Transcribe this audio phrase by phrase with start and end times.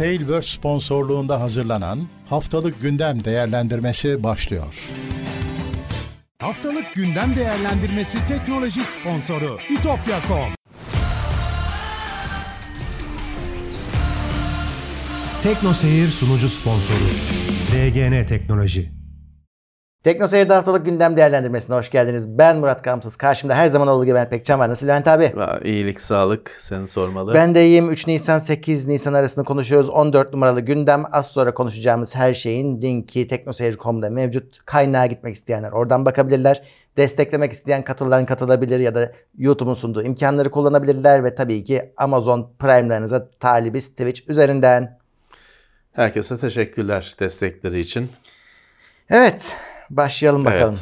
[0.00, 4.90] Tailverse sponsorluğunda hazırlanan Haftalık Gündem Değerlendirmesi başlıyor.
[6.38, 10.54] Haftalık gündem değerlendirmesi teknoloji sponsoru itopya.com.
[15.42, 17.04] Tekno Seyir sunucu sponsoru
[17.72, 18.99] DGN Teknoloji.
[20.04, 22.28] Tekno Seyir'de haftalık gündem değerlendirmesine hoş geldiniz.
[22.38, 23.16] Ben Murat Kamsız.
[23.16, 24.68] Karşımda her zaman olduğu gibi Levent Pekcan var.
[24.68, 25.24] Nasıl Levent abi?
[25.24, 27.34] Va- İyilik, sağlık seni sormalı.
[27.34, 27.90] Ben de iyiyim.
[27.90, 29.88] 3 Nisan 8 Nisan arasında konuşuyoruz.
[29.90, 31.04] 14 numaralı gündem.
[31.12, 34.58] Az sonra konuşacağımız her şeyin linki teknoseyir.com'da mevcut.
[34.66, 36.62] Kaynağa gitmek isteyenler oradan bakabilirler.
[36.96, 43.28] Desteklemek isteyen katılan katılabilir ya da YouTube'un sunduğu imkanları kullanabilirler ve tabii ki Amazon Prime'larınıza
[43.40, 44.98] talibiz Twitch üzerinden.
[45.92, 48.08] Herkese teşekkürler destekleri için.
[49.10, 49.56] Evet,
[49.90, 50.54] başlayalım Evet.
[50.54, 50.78] bakalım.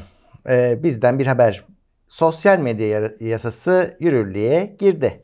[0.49, 1.65] Ee, bizden bir haber.
[2.09, 5.23] Sosyal medya ya- yasası yürürlüğe girdi.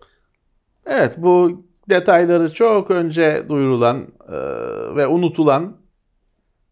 [0.86, 4.36] Evet bu detayları çok önce duyurulan e,
[4.96, 5.76] ve unutulan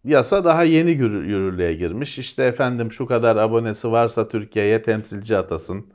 [0.05, 2.19] yasa daha yeni yürü- yürürlüğe girmiş.
[2.19, 5.87] İşte efendim şu kadar abonesi varsa Türkiye'ye temsilci atasın.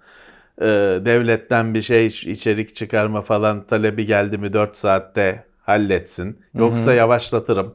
[0.62, 0.66] E,
[1.06, 6.42] devletten bir şey içerik çıkarma falan talebi geldi mi 4 saatte halletsin.
[6.54, 7.74] Yoksa yavaşlatırım.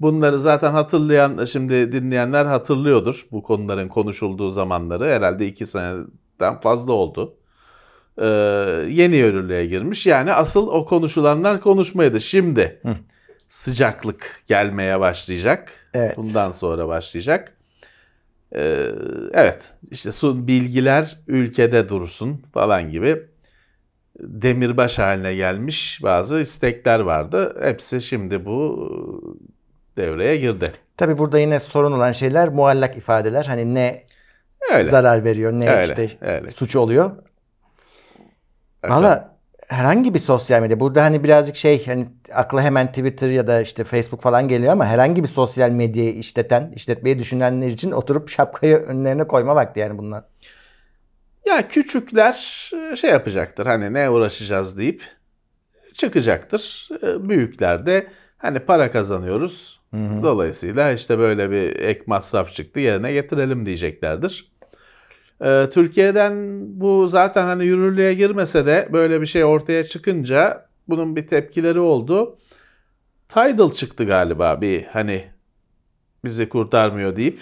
[0.00, 5.04] Bunları zaten hatırlayan, şimdi dinleyenler hatırlıyordur bu konuların konuşulduğu zamanları.
[5.04, 7.34] Herhalde iki seneden fazla oldu.
[8.18, 8.26] Ee,
[8.88, 10.06] yeni yürürlüğe girmiş.
[10.06, 12.20] Yani asıl o konuşulanlar konuşmaydı.
[12.20, 12.82] Şimdi
[13.48, 15.72] sıcaklık gelmeye başlayacak.
[15.94, 16.16] Evet.
[16.16, 17.56] Bundan sonra başlayacak.
[18.54, 18.86] Ee,
[19.32, 20.10] evet işte
[20.46, 23.29] bilgiler ülkede dursun falan gibi
[24.22, 27.56] demirbaş haline gelmiş bazı istekler vardı.
[27.62, 28.90] Hepsi şimdi bu
[29.96, 30.72] devreye girdi.
[30.96, 33.44] Tabii burada yine sorun olan şeyler muallak ifadeler.
[33.44, 34.04] Hani ne
[34.74, 34.84] Öyle.
[34.84, 36.48] zarar veriyor, ne Öyle, işte öyle.
[36.48, 37.10] suç oluyor.
[38.84, 39.36] Valla
[39.68, 43.84] herhangi bir sosyal medya burada hani birazcık şey hani akla hemen Twitter ya da işte
[43.84, 49.26] Facebook falan geliyor ama herhangi bir sosyal medyayı işleten, işletmeyi düşünenler için oturup şapkayı önlerine
[49.26, 50.24] koyma vakti yani bunlar.
[51.50, 55.02] Ya küçükler e, şey yapacaktır hani ne uğraşacağız deyip
[55.94, 56.88] çıkacaktır.
[57.02, 58.06] E, Büyükler de
[58.38, 59.80] hani para kazanıyoruz.
[60.22, 64.52] Dolayısıyla işte böyle bir ek masraf çıktı yerine getirelim diyeceklerdir.
[65.44, 66.34] E, Türkiye'den
[66.80, 72.38] bu zaten hani yürürlüğe girmese de böyle bir şey ortaya çıkınca bunun bir tepkileri oldu.
[73.28, 75.24] Tidal çıktı galiba bir hani
[76.24, 77.40] bizi kurtarmıyor deyip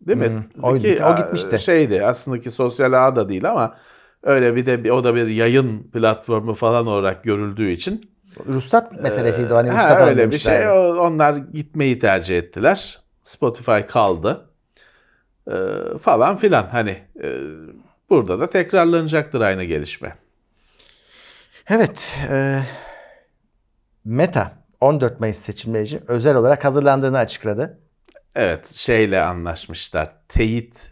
[0.00, 0.24] değil mi?
[0.26, 1.58] Hı, o- Ki, o gitmişti.
[1.58, 3.76] Şeydi aslında ki sosyal ağ da değil ama
[4.22, 8.10] öyle bir de bir, o da bir yayın platformu falan olarak görüldüğü için
[8.46, 10.68] Ruhsat meselesiydi o hani Ha, ruhsat öyle bir şey.
[10.98, 13.02] Onlar gitmeyi tercih ettiler.
[13.22, 14.44] Spotify kaldı.
[15.50, 15.54] Ee,
[16.02, 17.40] falan filan hani e,
[18.10, 20.16] burada da tekrarlanacaktır aynı gelişme.
[21.70, 22.18] Evet.
[22.30, 22.60] e,
[24.04, 27.78] Meta 14 Mayıs seçimleri için özel olarak hazırlandığını açıkladı.
[28.38, 30.12] Evet şeyle anlaşmışlar.
[30.28, 30.90] Teyit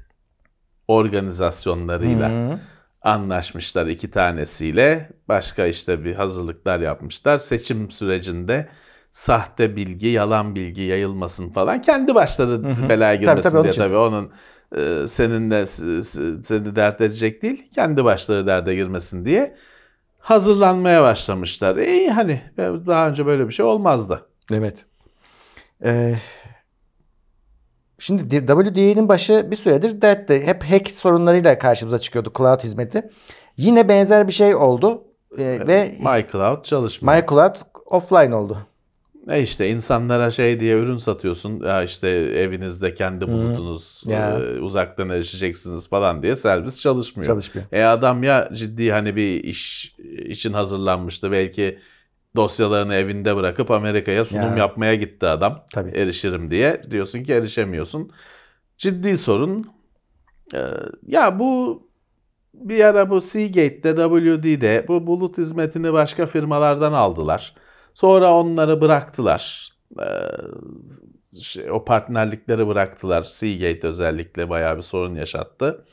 [0.89, 2.59] organizasyonlarıyla Hı.
[3.03, 5.11] anlaşmışlar iki tanesiyle.
[5.29, 7.39] Başka işte bir hazırlıklar yapmışlar.
[7.39, 8.69] Seçim sürecinde
[9.13, 11.83] sahte bilgi, yalan bilgi yayılmasın falan.
[11.83, 14.33] Kendi başları belaya girmesin tabii, onun diye tabii onun
[14.77, 17.71] e, seninle seni dert edecek değil.
[17.75, 19.57] Kendi başları derde girmesin diye
[20.19, 21.77] hazırlanmaya başlamışlar.
[21.77, 24.27] İyi hani daha önce böyle bir şey olmazdı.
[24.53, 24.87] Evet.
[25.85, 26.15] Ee,
[27.99, 30.47] şimdi WDA'nın başı bir süredir dertte.
[30.47, 33.11] Hep hack sorunlarıyla karşımıza çıkıyordu cloud hizmeti.
[33.57, 35.05] Yine benzer bir şey oldu.
[35.39, 37.17] Ee, ve MyCloud çalışmıyor.
[37.17, 37.55] MyCloud
[37.87, 38.59] offline oldu.
[39.31, 41.61] E işte insanlara şey diye ürün satıyorsun.
[41.61, 44.39] Ya işte evinizde kendi bulutunuz, Ya.
[44.39, 47.27] e, uzaktan erişeceksiniz falan diye servis çalışmıyor.
[47.27, 47.67] Çalışmıyor.
[47.73, 51.33] E adam ya ciddi hani bir iş için hazırlanmıştı.
[51.33, 51.79] Belki
[52.37, 54.57] dosyalarını evinde bırakıp Amerika'ya sunum Ya.
[54.57, 55.65] yapmaya gitti adam.
[55.73, 55.91] Tabii.
[55.91, 56.83] Erişirim diye.
[56.91, 58.11] Diyorsun ki erişemiyorsun.
[58.79, 59.67] Ciddi sorun.
[60.55, 60.61] E,
[61.07, 61.83] ya bu
[62.55, 67.55] bir ara bu Seagate'de, WD'de bu bulut hizmetini başka firmalardan aldılar.
[67.95, 69.73] Sonra onları bıraktılar.
[70.01, 70.05] Ee,
[71.41, 73.23] şey, o partnerlikleri bıraktılar.
[73.25, 75.85] Seagate özellikle bayağı bir sorun yaşattı.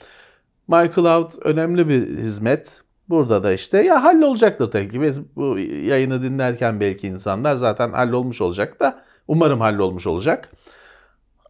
[0.68, 2.83] MyCloud önemli bir hizmet.
[3.14, 5.02] Burada da işte ya hallolacaktır tabii ki.
[5.02, 10.50] Biz bu yayını dinlerken belki insanlar zaten hallolmuş olacak da umarım hallolmuş olacak.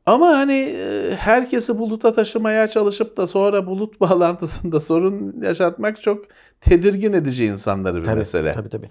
[0.05, 6.25] Ama hani e, herkesi buluta taşımaya çalışıp da sonra bulut bağlantısında sorun yaşatmak çok
[6.61, 8.51] tedirgin edici insanları bir Tabii, mesele.
[8.51, 8.89] tabii tabii.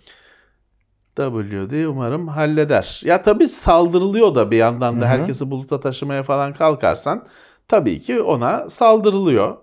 [1.17, 3.01] WD umarım halleder.
[3.05, 7.27] Ya tabii saldırılıyor da bir yandan da herkesi buluta taşımaya falan kalkarsan
[7.69, 9.57] tabii ki ona saldırılıyor.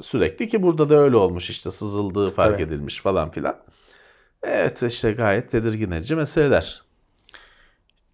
[0.00, 2.62] Sürekli ki burada da öyle olmuş işte sızıldığı fark Tabii.
[2.62, 3.56] edilmiş falan filan.
[4.42, 6.82] Evet işte gayet tedirgin edici meseleler.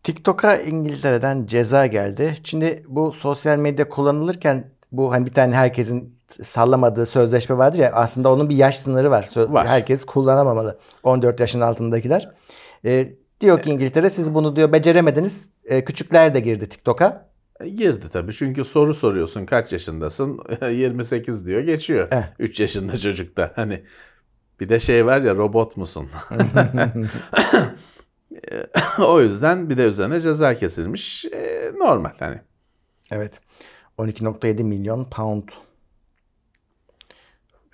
[0.02, 2.34] TikTok'a İngiltere'den ceza geldi.
[2.44, 8.32] Şimdi bu sosyal medya kullanılırken bu hani bir tane herkesin sallamadığı sözleşme vardır ya aslında
[8.32, 9.22] onun bir yaş sınırı var.
[9.22, 9.66] Sö- Var.
[9.66, 10.78] Herkes kullanamamalı.
[11.02, 12.30] 14 yaşın altındakiler.
[12.84, 15.50] Ee, diyor ki İngiltere siz bunu diyor beceremediniz.
[15.64, 17.31] Ee, küçükler de girdi TikTok'a.
[17.62, 22.22] E, Girdi tabii çünkü soru soruyorsun kaç yaşındasın 28 diyor geçiyor Eh.
[22.38, 23.84] 3 yaşında çocukta hani
[24.60, 26.08] bir de şey var ya robot musun
[28.98, 32.40] o yüzden bir de üzerine ceza kesilmiş E, normal hani
[33.12, 33.40] Evet.
[33.98, 35.48] 12.7 milyon pound.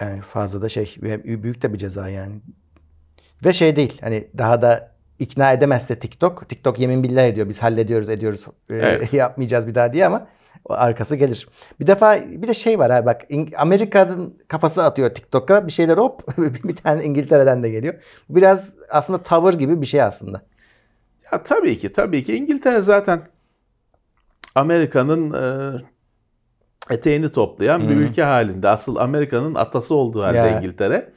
[0.01, 0.95] Yani fazla da şey
[1.25, 2.41] büyük de bir ceza yani.
[3.45, 6.49] Ve şey değil hani daha da ikna edemezse TikTok.
[6.49, 9.13] TikTok yemin billah ediyor biz hallediyoruz ediyoruz e, Evet.
[9.13, 10.27] yapmayacağız bir daha diye ama
[10.69, 11.49] arkası gelir.
[11.81, 13.23] Bir defa bir de şey var ha bak
[13.57, 17.95] Amerika'nın kafası atıyor TikTok'a bir şeyler hop bir tane İngiltere'den de geliyor.
[18.31, 20.43] Biraz aslında tavır gibi bir şey aslında.
[21.33, 23.23] Ya tabii ki tabii ki İngiltere zaten
[24.55, 28.69] Amerika'nın e, eteğini toplayan bir ülke halinde.
[28.69, 30.59] Asıl Amerika'nın atası olduğu halde Ya.
[30.59, 31.13] İngiltere.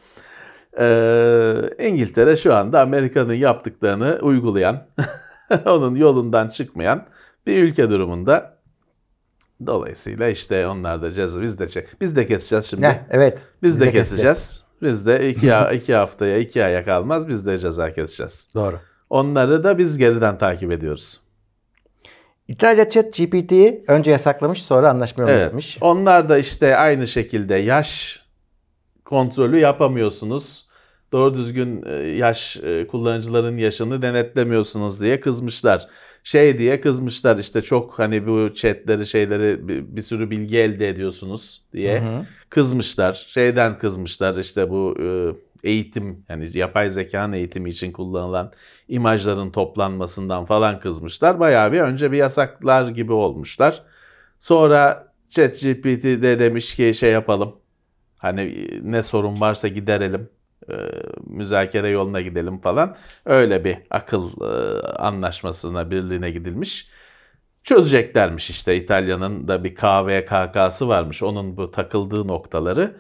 [0.80, 4.88] E, İngiltere şu anda Amerika'nın yaptıklarını uygulayan,
[5.66, 7.06] onun yolundan çıkmayan
[7.48, 8.58] bir ülke durumunda.
[9.66, 12.88] Dolayısıyla işte onlar da ceza biz de çek- biz de keseceğiz şimdi.
[12.88, 13.40] Heh, evet.
[13.64, 14.64] biz, de, de keseceğiz.
[14.82, 18.48] Biz de iki, iki haftaya iki aya kalmaz biz de ceza keseceğiz.
[18.56, 18.80] Doğru.
[19.10, 21.20] Onları da biz geriden takip ediyoruz.
[22.48, 25.42] İtalya Chat GPT'yi önce yasaklamış sonra anlaşma Evet.
[25.42, 25.78] yapmış.
[25.82, 28.21] Onlar da işte aynı şekilde yaş
[29.12, 30.66] kontrolü yapamıyorsunuz.
[31.12, 35.88] Doğru düzgün e, yaş e, kullanıcıların yaşını denetlemiyorsunuz diye kızmışlar.
[36.24, 42.02] Şey diye kızmışlar işte çok hani bu chatleri şeyleri bir, sürü bilgi elde ediyorsunuz diye
[42.02, 42.26] Hı.
[42.50, 43.26] kızmışlar.
[43.28, 45.08] Şeyden kızmışlar işte bu e,
[45.70, 48.52] eğitim yani yapay zekanın eğitimi için kullanılan
[48.88, 51.40] imajların toplanmasından falan kızmışlar.
[51.40, 53.84] Bayağı bir önce bir yasaklar gibi olmuşlar.
[54.40, 57.61] Sonra ChatGPT de demiş ki şey yapalım.
[58.22, 60.30] Hani ne sorun varsa giderelim.
[60.70, 60.74] e,
[61.28, 62.98] müzakere yoluna gidelim falan.
[63.26, 66.90] Öyle bir akıl e, anlaşmasına, birliğine gidilmiş.
[67.64, 71.24] Çözeceklermiş işte İtalya'nın da bir KVKK'sı varmış.
[71.24, 72.96] Onun bu takıldığı noktaları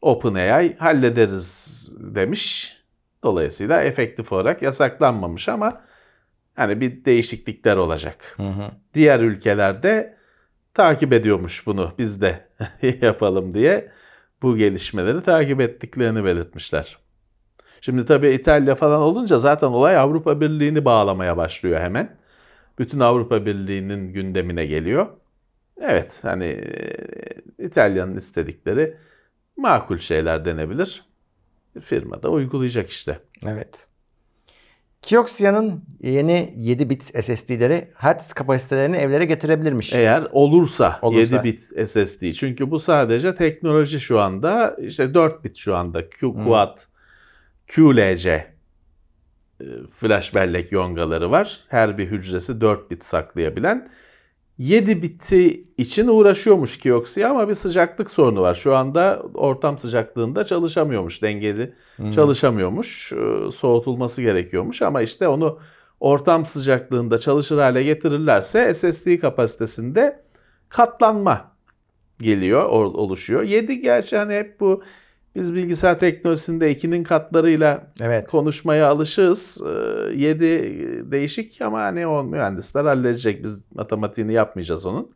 [0.00, 2.76] OpenAI hallederiz demiş.
[3.22, 5.80] Dolayısıyla efektif olarak yasaklanmamış ama
[6.56, 8.34] hani bir değişiklikler olacak.
[8.36, 8.70] Hı hı.
[8.94, 10.16] Diğer ülkelerde
[10.74, 12.48] takip ediyormuş bunu biz de
[13.02, 13.92] yapalım diye
[14.44, 16.98] bu gelişmeleri takip ettiklerini belirtmişler.
[17.80, 22.16] Şimdi tabii İtalya falan olunca zaten olay Avrupa Birliği'ni bağlamaya başlıyor hemen.
[22.78, 25.06] Bütün Avrupa Birliği'nin gündemine geliyor.
[25.80, 28.96] Evet hani e, İtalya'nın istedikleri
[29.56, 31.04] makul şeyler denebilir.
[31.80, 33.20] Firma da uygulayacak işte.
[33.46, 33.86] Evet.
[35.04, 39.92] Kioxia'nın yeni 7 bit SSD'leri disk kapasitelerini evlere getirebilirmiş.
[39.92, 41.36] Eğer olursa, Olursa.
[41.36, 42.32] 7 bit SSD.
[42.32, 46.78] Çünkü bu sadece teknoloji şu anda işte 4 bit şu anda Q Quad,
[47.74, 49.64] QLC e,
[49.98, 51.60] flash bellek yongaları var.
[51.68, 53.88] Her bir hücresi 4 bit saklayabilen.
[54.58, 58.54] 7 biti için uğraşıyormuş Kioxia ama bir sıcaklık sorunu var.
[58.54, 61.22] Şu anda ortam sıcaklığında çalışamıyormuş.
[61.22, 61.72] Dengeli
[62.14, 63.12] çalışamıyormuş.
[63.12, 65.58] e, Soğutulması gerekiyormuş ama işte onu
[66.00, 70.22] ortam sıcaklığında çalışır hale getirirlerse SSD kapasitesinde
[70.68, 71.52] katlanma
[72.20, 73.42] geliyor, ol- oluşuyor.
[73.42, 74.82] 7 gerçi hani hep bu
[75.34, 78.30] biz bilgisayar teknolojisinde 2'nin katlarıyla Evet.
[78.30, 79.62] konuşmaya alışığız.
[80.14, 83.44] 7 değişik ama hani o mühendisler halledecek.
[83.44, 85.10] Biz matematiğini yapmayacağız onun.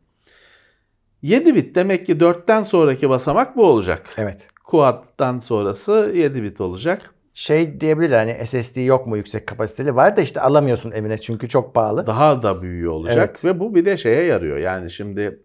[1.23, 4.07] 7 bit demek ki 4'ten sonraki basamak bu olacak.
[4.17, 4.49] Evet.
[4.65, 7.15] Quad'dan sonrası 7 bit olacak.
[7.35, 11.75] Şey diyebilirler hani SSD yok mu yüksek kapasiteli var da işte alamıyorsun evine çünkü çok
[11.75, 12.07] pahalı.
[12.07, 13.45] Daha da büyüğü olacak Evet.
[13.45, 14.59] ve bu bir de şeye yarıyor.
[14.59, 15.41] Yani şimdi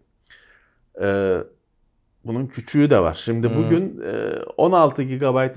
[1.02, 1.36] e,
[2.24, 3.20] bunun küçüğü de var.
[3.24, 3.56] Şimdi Hmm.
[3.56, 5.56] bugün e, 16 GB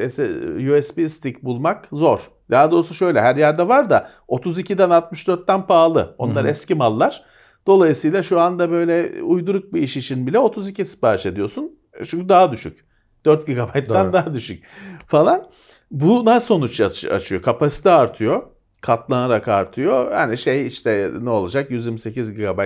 [0.78, 2.20] USB stick bulmak zor.
[2.52, 6.16] Daha doğrusu şöyle her yerde var da 32'den 64'ten pahalı.
[6.18, 6.48] Onlar hı.
[6.48, 7.24] eski mallar.
[7.68, 11.72] Dolayısıyla şu anda böyle uyduruk bir iş için bile 32 sipariş ediyorsun.
[12.06, 12.86] Çünkü daha düşük.
[13.26, 14.14] 4 GB'dan Doğru.
[14.14, 14.64] daha düşük
[15.08, 15.48] falan.
[15.92, 17.42] Buna sonuç aç- açıyor.
[17.42, 18.44] Kapasite artıyor.
[18.88, 20.12] Katlanarak artıyor.
[20.12, 21.72] Yani şey işte ne olacak?
[21.72, 22.60] 128 GB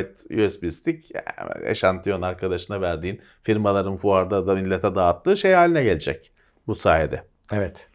[0.45, 6.31] USB stick yani eşantiyon arkadaşına verdiğin firmaların fuarda da millete dağıttığı şey haline gelecek
[6.67, 7.23] bu sayede.
[7.51, 7.87] Evet.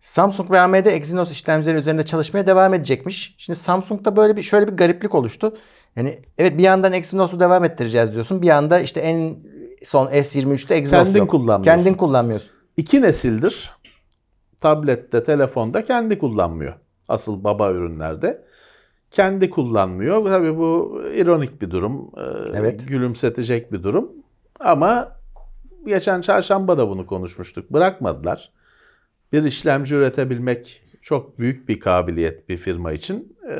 [0.00, 3.34] Samsung ve AMD Exynos işlemcileri üzerinde çalışmaya devam edecekmiş.
[3.38, 5.56] Şimdi Samsung'da böyle bir şöyle bir gariplik oluştu.
[5.96, 8.42] Yani evet bir yandan Exynos'u devam ettireceğiz diyorsun.
[8.42, 9.36] Bir yanda işte en
[9.82, 11.30] son S23'te Exynos Kendin yok.
[11.30, 11.84] kullanmıyorsun.
[11.84, 12.50] Kendin kullanmıyorsun.
[12.76, 13.72] İki nesildir
[14.64, 16.74] tablette, telefonda kendi kullanmıyor.
[17.08, 18.44] Asıl baba ürünlerde.
[19.10, 20.24] kendi kullanmıyor.
[20.24, 22.10] Tabii bu ironik bir durum.
[22.16, 22.22] e,
[22.58, 22.88] Evet.
[22.88, 24.12] Gülümsetecek bir durum.
[24.60, 25.16] Ama
[25.86, 27.72] geçen çarşamba da bunu konuşmuştuk.
[27.72, 28.52] Bırakmadılar.
[29.32, 33.36] Bir işlemci üretebilmek çok büyük bir kabiliyet bir firma için.
[33.50, 33.56] E,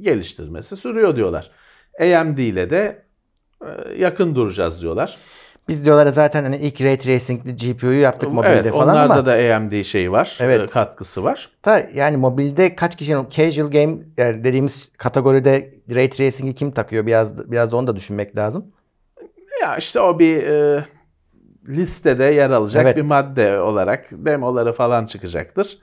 [0.00, 1.50] geliştirmesi sürüyor diyorlar.
[2.00, 3.02] AMD ile de
[3.62, 5.18] e, yakın duracağız diyorlar.
[5.68, 9.56] Biz diyorlar zaten hani ilk Ray Tracing'li GPU'yu yaptık mobilde evet, falan onlarda ama da
[9.56, 10.60] AMD şeyi var, Evet.
[10.60, 11.50] e, katkısı var.
[11.64, 17.50] da yani mobilde kaç kişinin casual game yani dediğimiz kategoride Ray Tracing'i kim takıyor biraz
[17.50, 18.66] biraz da onu da düşünmek lazım.
[19.62, 20.84] Ya işte o bir e,
[21.68, 22.96] listede yer alacak Evet.
[22.96, 25.78] bir madde olarak demoları falan çıkacaktır.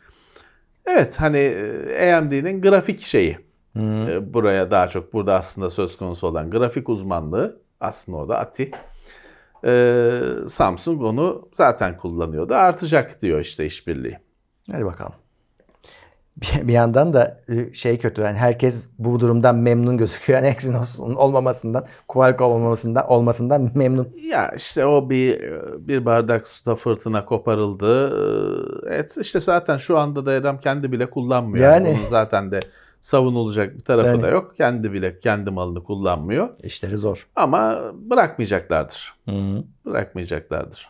[0.85, 3.37] Evet hani e, AMD'nin grafik şeyi
[3.75, 8.71] e, buraya daha çok burada aslında söz konusu olan grafik uzmanlığı aslında o da ATI.
[9.65, 12.53] E, Samsung onu zaten kullanıyordu.
[12.53, 14.17] Artacak diyor işte işbirliği.
[14.71, 15.13] Hadi bakalım.
[16.37, 20.39] Bir, bir yandan da e, şey kötü yani herkes bu durumdan memnun gözüküyor.
[20.43, 24.09] Yani Exynos'un olmamasından, Qualcomm olmamasından, olmasından memnun.
[24.29, 25.41] Ya işte o bir
[25.87, 28.09] bir bardak suda fırtına koparıldı.
[28.87, 31.65] Ee, Evet işte zaten şu anda da adam kendi bile kullanmıyor.
[31.65, 31.87] Yani.
[31.87, 31.97] Yani.
[31.97, 32.59] Bunun zaten de
[33.03, 34.21] savunulacak bir tarafı Yani.
[34.21, 34.55] da yok.
[34.57, 36.49] Kendi bile kendi malını kullanmıyor.
[36.63, 37.27] İşleri zor.
[37.35, 39.13] Ama bırakmayacaklardır.
[39.85, 40.89] Bırakmayacaklardır.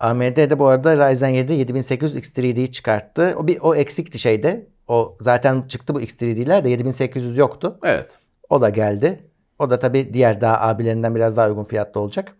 [0.00, 3.34] AMD de bu arada Ryzen 7 7800 X3D'yi çıkarttı.
[3.38, 4.66] O bir o eksikti şeyde.
[4.88, 7.78] O zaten çıktı bu X3D'ler de 7800 yoktu.
[7.82, 8.18] Evet.
[8.48, 9.30] O da geldi.
[9.58, 12.36] O da tabii diğer daha abilerinden biraz daha uygun fiyatlı olacak.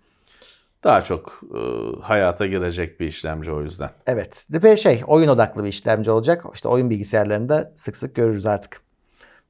[0.84, 1.60] Daha çok e,
[2.02, 3.90] hayata girecek bir işlemci o yüzden.
[4.06, 4.46] Evet.
[4.50, 6.44] Ve şey oyun odaklı bir işlemci olacak.
[6.54, 8.80] İşte oyun bilgisayarlarında sık sık görürüz artık.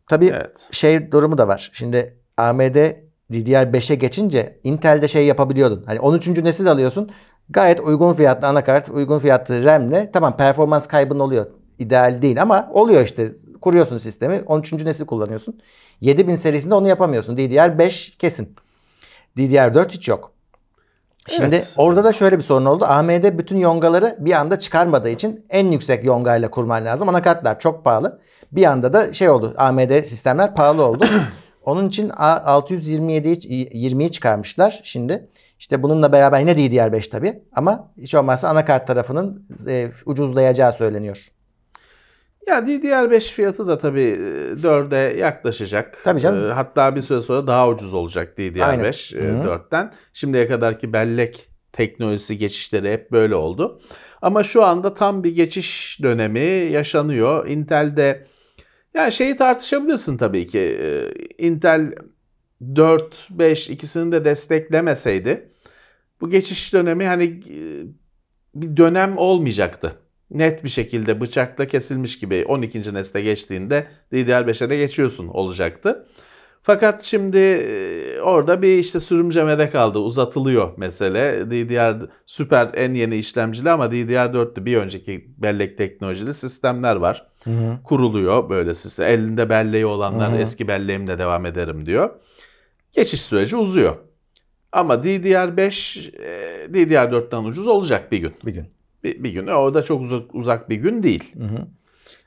[0.07, 0.69] Tabii Evet.
[0.71, 1.71] şey durumu da var.
[1.73, 2.77] Şimdi AMD
[3.33, 5.83] DDR5'e geçince Intel'de şey yapabiliyordun.
[5.87, 6.29] Hani 13.
[6.29, 7.11] nesil alıyorsun.
[7.51, 11.47] Gayet uygun fiyatlı anakart, uygun fiyatlı RAM'le tamam performans kaybın oluyor.
[11.79, 13.29] İdeal değil ama oluyor işte.
[13.61, 14.43] Kuruyorsun sistemi.
[14.47, 14.73] 13.
[14.73, 15.61] nesil kullanıyorsun.
[16.01, 17.37] 7000 serisinde onu yapamıyorsun.
[17.37, 18.57] DDR5 kesin.
[19.37, 20.33] DDR4 hiç yok.
[21.29, 21.75] Şimdi Evet.
[21.77, 22.85] orada da şöyle bir sorun oldu.
[22.89, 27.09] AMD bütün yongaları bir anda çıkarmadığı için en yüksek yongayla kurman lazım.
[27.09, 28.21] Anakartlar çok pahalı.
[28.53, 29.55] Bir anda da şey oldu.
[29.59, 31.05] AMD sistemler pahalı oldu.
[31.65, 35.29] Onun için A627'yi 20'yi çıkarmışlar şimdi.
[35.59, 41.29] İşte bununla beraber yine DDR5 tabii ama hiç olmazsa anakart tarafının e, ucuzlayacağı söyleniyor.
[42.47, 44.19] Ya DDR5 fiyatı da tabii
[44.63, 45.99] 4'e yaklaşacak.
[46.05, 46.51] Tabii canım.
[46.51, 49.35] E, Hatta bir süre sonra daha ucuz olacak DDR5 e, Aynen.
[49.35, 49.47] Hı hı.
[49.47, 49.95] 4'ten.
[50.13, 53.81] Şimdiye kadarki bellek teknolojisi geçişleri hep böyle oldu.
[54.23, 56.41] Ama şu anda tam bir geçiş dönemi
[56.73, 57.49] yaşanıyor.
[57.49, 58.27] Intel'de
[58.95, 60.59] yani şeyi tartışabilirsin tabii ki.
[60.59, 61.13] E,
[61.47, 61.93] Intel
[62.77, 65.51] 4, 5 ikisini de desteklemeseydi
[66.21, 67.57] bu geçiş dönemi hani e,
[68.55, 69.97] bir dönem olmayacaktı.
[70.31, 72.95] Net bir şekilde bıçakla kesilmiş gibi 12.
[72.95, 76.07] nesle geçtiğinde DDR5'e de geçiyorsun olacaktı.
[76.63, 79.99] Fakat şimdi e, orada bir işte sürümcemede kaldı.
[79.99, 81.51] Uzatılıyor mesele.
[81.51, 87.27] DDR süper en yeni işlemcili ama DDR4'tü bir önceki bellek teknolojili sistemler var.
[87.85, 89.07] Kuruluyor böyle sistem.
[89.07, 90.41] Elinde belleği olanlar Hı hı.
[90.41, 92.11] eski belleğimle devam ederim diyor.
[92.93, 93.97] Geçiş süreci uzuyor.
[94.73, 98.33] Ama DDR5 e, DDR4'ten ucuz olacak bir gün.
[98.47, 98.67] Bir gün.
[99.05, 99.47] Bir, bir gün.
[99.47, 101.35] O da çok uzak, uzak bir gün değil.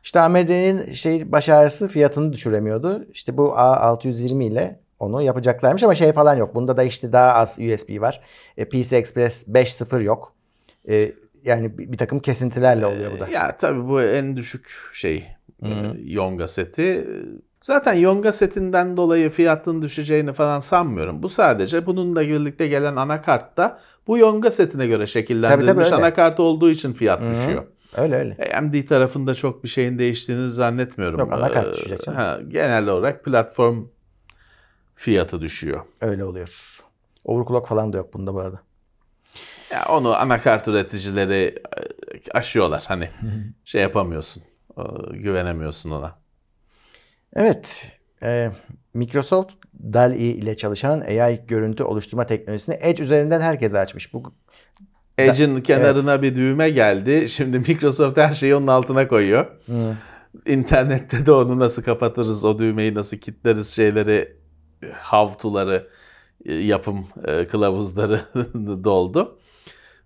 [0.04, 3.06] İşte AMD'nin şey baş ağrısı fiyatını düşüremiyordu.
[3.12, 6.56] İşte bu A620 ile onu yapacaklarmış ama şey falan yok.
[6.56, 8.22] Bunda da işte daha az USB var.
[8.58, 10.34] E, PCI Express 5.0 yok.
[10.90, 11.12] E,
[11.44, 13.28] yani bir, bir takım kesintilerle oluyor bu da.
[13.28, 15.28] Ya tabii bu en düşük şey
[15.64, 15.70] e,
[16.04, 17.08] Yonga seti.
[17.64, 21.24] Zaten Yonga setinden dolayı fiyatının düşeceğini falan sanmıyorum.
[21.24, 26.06] Bu sadece bununla birlikte gelen anakartta bu Yonga setine göre şekillendirilmiş Tabii, tabii, öyle.
[26.06, 27.32] anakart olduğu için fiyat Hı hı.
[27.32, 27.64] düşüyor.
[27.98, 28.38] Öyle öyle.
[28.58, 31.20] AMD tarafında çok bir şeyin değiştiğini zannetmiyorum.
[31.20, 32.20] Yok, anakart Ee, düşecek canım.
[32.20, 33.86] ha, genel olarak platform
[34.96, 35.82] fiyatı düşüyor.
[36.02, 36.80] Öyle oluyor.
[37.26, 38.60] Overclock falan da yok bunda bu arada.
[39.72, 42.84] Ya onu anakart üreticileri e, aşıyorlar.
[42.88, 43.10] Hani
[43.66, 44.44] şey yapamıyorsun.
[44.78, 44.82] e,
[45.18, 46.23] Güvenemiyorsun ona.
[47.36, 47.92] Evet.
[48.24, 48.52] e,
[48.94, 49.54] Microsoft
[49.94, 54.14] DALL-E ile çalışan AI görüntü oluşturma teknolojisini Edge üzerinden herkese açmış.
[54.14, 54.34] Bu
[55.18, 57.30] Edge'in kenarına bir düğme geldi.
[57.30, 59.46] Şimdi Microsoft her şeyi onun altına koyuyor.
[60.46, 64.38] İnternette de onu nasıl kapatırız, o düğmeyi nasıl kilitleriz şeyleri,
[65.12, 65.88] how to'ları,
[66.46, 68.22] e, yapım e, kılavuzları
[68.84, 69.40] doldu.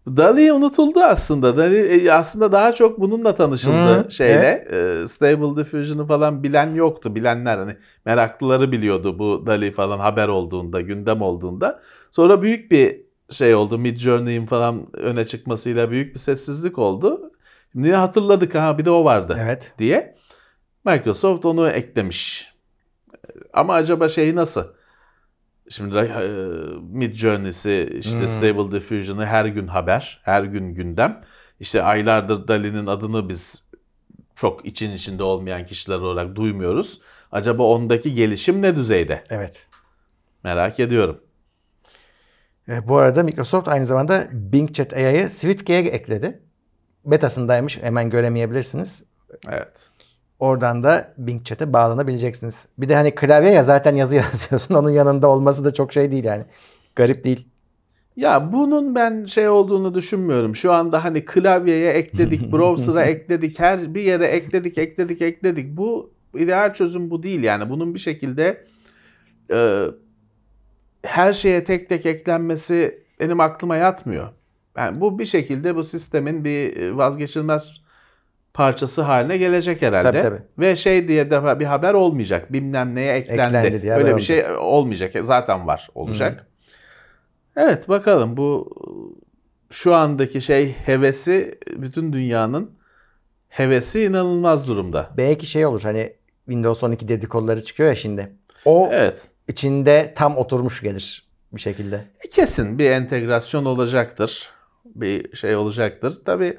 [0.07, 1.57] DALL-E unutuldu aslında.
[1.57, 4.67] DALL-E e, aslında daha çok bununla tanışıldı Hı, şeyle.
[4.71, 7.15] E, Stable Diffusion'ı falan bilen yoktu.
[7.15, 11.81] Bilenler hani meraklıları biliyordu bu DALL-E falan haber olduğunda, gündem olduğunda.
[12.11, 13.77] Sonra büyük bir şey oldu.
[13.77, 17.31] Mid Journey'in falan öne çıkmasıyla büyük bir sessizlik oldu.
[17.71, 19.73] Şimdi hatırladık ha bir de o vardı evet.
[19.79, 20.15] diye.
[20.85, 22.53] Microsoft onu eklemiş.
[23.53, 24.63] Ama acaba şeyi nasıl?
[25.69, 26.29] Şimdi e,
[26.81, 28.27] Mid Journey'si, işte Hmm.
[28.27, 31.23] Stable Diffusion'ı her gün haber, her gün gündem.
[31.59, 33.67] İşte aylardır Dali'nin adını biz
[34.35, 37.01] çok için içinde olmayan kişiler olarak duymuyoruz.
[37.31, 39.23] Acaba ondaki gelişim ne düzeyde?
[39.29, 39.67] Evet.
[40.43, 41.21] Merak ediyorum.
[42.69, 46.39] E, bu arada Microsoft aynı zamanda Bing Chat AI'yı SwiftKey'e ekledi.
[47.05, 47.77] Betasındaymış.
[47.81, 49.03] Hemen göremeyebilirsiniz.
[49.49, 49.89] Evet.
[50.39, 52.67] Oradan da Bing Chat'e bağlanabileceksiniz.
[52.77, 54.75] Bir de hani klavye ya zaten yazı yazıyorsun.
[54.75, 56.45] Onun yanında olması da çok şey değil yani.
[56.95, 57.47] Garip değil.
[58.15, 60.55] Ya bunun ben şey olduğunu düşünmüyorum.
[60.55, 65.77] Şu anda hani klavyeye ekledik, browser'a ekledik, her bir yere ekledik, ekledik, ekledik.
[65.77, 67.69] Bu ideal çözüm bu değil yani.
[67.69, 68.65] Bunun bir şekilde
[69.51, 69.85] e,
[71.03, 74.29] her şeye tek tek eklenmesi benim aklıma yatmıyor.
[74.77, 77.81] Yani bu bir şekilde bu sistemin bir e, vazgeçilmez
[78.57, 80.11] parçası haline gelecek herhalde.
[80.11, 80.41] Tabii, tabii.
[80.59, 82.53] Ve şey diye de bir haber olmayacak.
[82.53, 83.57] Bilmem neye eklendi.
[83.57, 85.13] Eklendi diye Öyle bir şey olmayacak.
[85.21, 85.89] Zaten var.
[85.95, 86.47] Olacak.
[87.57, 88.69] Evet bakalım bu
[89.71, 92.71] şu andaki şey hevesi bütün dünyanın
[93.49, 95.09] hevesi inanılmaz durumda.
[95.17, 96.13] Belki şey olur hani
[96.45, 98.31] Windows 12 dedikoduları çıkıyor ya şimdi.
[98.65, 99.27] O Evet.
[99.47, 101.95] içinde tam oturmuş gelir bir şekilde.
[101.95, 104.49] E, Kesin bir entegrasyon olacaktır.
[104.85, 106.15] Bir şey olacaktır.
[106.25, 106.57] Tabi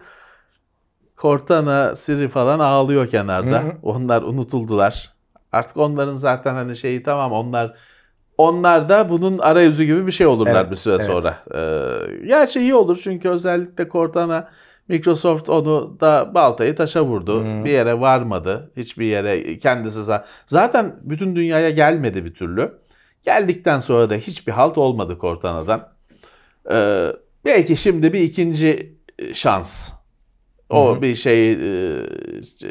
[1.19, 3.63] Cortana, Siri falan ağlıyor kenarda.
[3.63, 3.73] Hı hı.
[3.83, 5.13] Onlar unutuldular.
[5.53, 7.75] Artık onların zaten hani şeyi tamam onlar
[8.39, 11.05] onlar da bunun arayüzü gibi bir şey olurlar Evet, bir süre evet.
[11.05, 11.35] sonra.
[11.55, 14.49] Ee, gerçi iyi olur çünkü özellikle Cortana
[14.89, 17.41] Microsoft onu da baltayı taşa vurdu.
[17.41, 17.65] Hı.
[17.65, 18.71] Bir yere varmadı.
[18.77, 22.73] Hiçbir yere kendisi za- zaten bütün dünyaya gelmedi bir türlü.
[23.25, 25.89] Geldikten sonra da hiçbir halt olmadı Cortana'dan.
[26.71, 27.07] Ee,
[27.45, 29.98] belki şimdi bir ikinci e, şans.
[30.71, 31.03] O Hı hı.
[31.03, 32.03] bir şey e,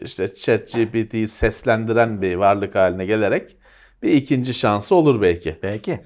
[0.01, 3.55] işte ChatGPT'yi seslendiren bir varlık haline gelerek
[4.03, 5.59] bir ikinci şansı olur belki.
[5.63, 5.99] Belki.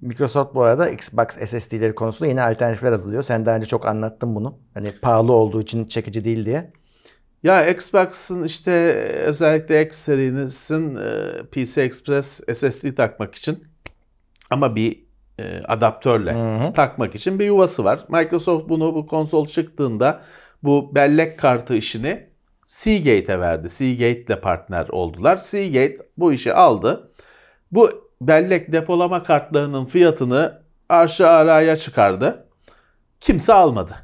[0.00, 3.22] Microsoft bu arada Xbox SSD'leri konusunda yeni alternatifler hazırlıyor.
[3.22, 4.58] Sen daha önce çok anlattın bunu.
[4.74, 6.72] Hani pahalı olduğu için çekici değil diye.
[7.42, 8.70] Ya Xbox'ın işte
[9.24, 13.64] özellikle X serisinin e, PC Express SSD takmak için
[14.50, 15.04] ama bir
[15.38, 16.72] e, adaptörle Hı hı.
[16.72, 18.00] takmak için bir yuvası var.
[18.08, 20.22] Microsoft bunu bu konsol çıktığında
[20.62, 22.30] bu bellek kartı işini
[22.64, 23.68] Seagate'e verdi.
[23.68, 25.36] Seagate ile partner oldular.
[25.36, 27.12] Seagate bu işi aldı.
[27.72, 32.48] Bu bellek depolama kartlarının fiyatını arşı araya çıkardı.
[33.20, 33.94] Kimse almadı.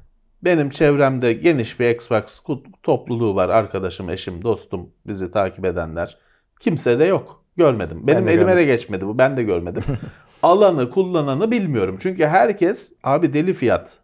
[0.45, 2.41] Benim çevremde geniş bir Xbox
[2.83, 3.49] topluluğu var.
[3.49, 6.19] Arkadaşım, eşim, dostum, bizi takip edenler.
[6.61, 7.45] Kimse de yok.
[7.57, 8.07] Görmedim.
[8.07, 8.67] Benim de elime de görmedim.
[8.67, 9.19] geçmedi bu.
[9.19, 9.83] Ben de görmedim.
[10.43, 11.97] Alanı, kullananı bilmiyorum.
[12.01, 13.97] Çünkü herkes abi deli fiyat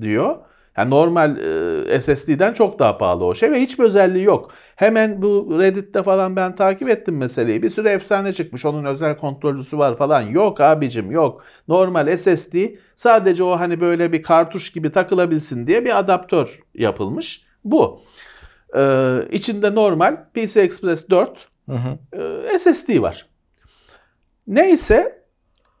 [0.00, 0.36] diyor.
[0.78, 1.36] Yani normal
[1.88, 4.50] e, SSD'den çok daha pahalı o şey ve hiçbir özelliği yok.
[4.76, 7.62] Hemen bu Reddit'te falan ben takip ettim meseleyi.
[7.62, 8.64] Bir sürü efsane çıkmış.
[8.64, 10.20] Onun özel kontrolcüsü var falan.
[10.20, 11.44] Yok abicim yok.
[11.68, 12.56] Normal SSD
[12.96, 17.46] sadece o hani böyle bir kartuş gibi takılabilsin diye bir adaptör yapılmış.
[17.64, 18.00] Bu.
[18.76, 22.18] Ee, içinde normal PC Express 4 Hı hı.
[22.52, 23.26] e, SSD var.
[24.46, 25.17] Neyse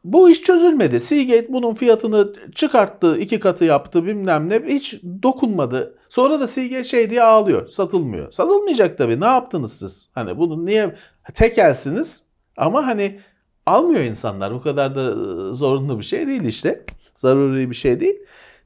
[0.04, 1.00] bu iş çözülmedi.
[1.00, 4.62] Seagate bunun fiyatını çıkarttı, iki katı yaptı bilmem ne.
[4.66, 5.98] Hiç dokunmadı.
[6.08, 7.68] Sonra da Seagate şey diye ağlıyor.
[7.68, 8.32] Satılmıyor.
[8.32, 9.20] Satılmayacak tabii.
[9.20, 10.08] Ne yaptınız siz?
[10.14, 10.96] Hani bunu niye
[11.34, 13.20] tekelsiniz ama hani
[13.66, 14.54] almıyor insanlar.
[14.54, 16.84] Bu kadar da e, zorunlu bir şey değil işte.
[17.14, 18.16] Zaruri bir şey değil.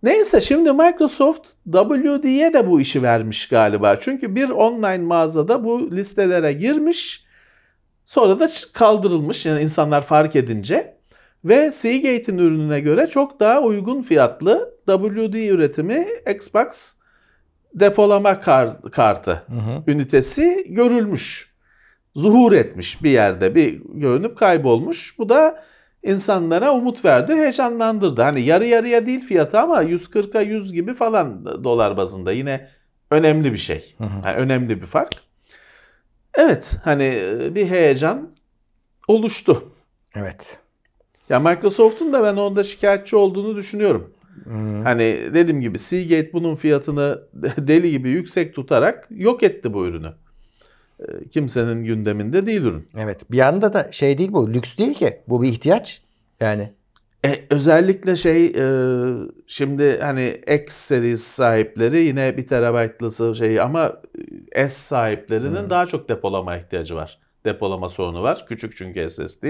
[0.02, 3.96] Neyse şimdi Microsoft WD'ye de bu işi vermiş galiba.
[4.00, 7.24] Çünkü bir online mağazada bu listelere girmiş.
[8.04, 10.96] Sonra da kaldırılmış yani insanlar fark edince.
[11.44, 16.94] Ve Seagate'in ürününe göre çok daha uygun fiyatlı WD üretimi Xbox
[17.74, 19.82] depolama kar- kartı Hı hı.
[19.86, 21.52] ünitesi görülmüş.
[22.14, 25.18] Zuhur etmiş bir yerde bir görünüp kaybolmuş.
[25.18, 25.64] Bu da
[26.02, 28.22] insanlara umut verdi, heyecanlandırdı.
[28.22, 32.68] Hani yarı yarıya değil fiyatı ama 140'a 100 gibi falan dolar bazında yine
[33.10, 33.94] önemli bir şey.
[33.98, 34.26] Hı hı.
[34.26, 35.14] Yani önemli bir fark.
[36.34, 37.22] Evet hani
[37.54, 38.30] bir heyecan
[39.08, 39.72] oluştu.
[40.14, 40.58] Evet.
[41.28, 44.12] Ya Microsoft'un da ben onda şikayetçi olduğunu düşünüyorum.
[44.44, 44.82] Hı.
[44.84, 47.22] Hani dediğim gibi Seagate bunun fiyatını
[47.58, 50.12] deli gibi yüksek tutarak yok etti bu ürünü.
[51.00, 52.86] Ee, Kimsenin gündeminde değil ürün.
[52.98, 53.30] Evet.
[53.30, 54.54] Bir yanda da şey değil bu.
[54.54, 55.20] Lüks değil ki.
[55.28, 56.02] Bu bir ihtiyaç.
[56.40, 56.72] Yani.
[57.24, 58.64] E, özellikle şey e,
[59.46, 63.92] şimdi hani X serisi sahipleri yine bir terabaytlısı şeyi ama
[64.54, 67.18] S sahiplerinin daha çok depolama ihtiyacı var.
[67.44, 68.46] Depolama sorunu var.
[68.48, 69.44] Küçük çünkü SSD.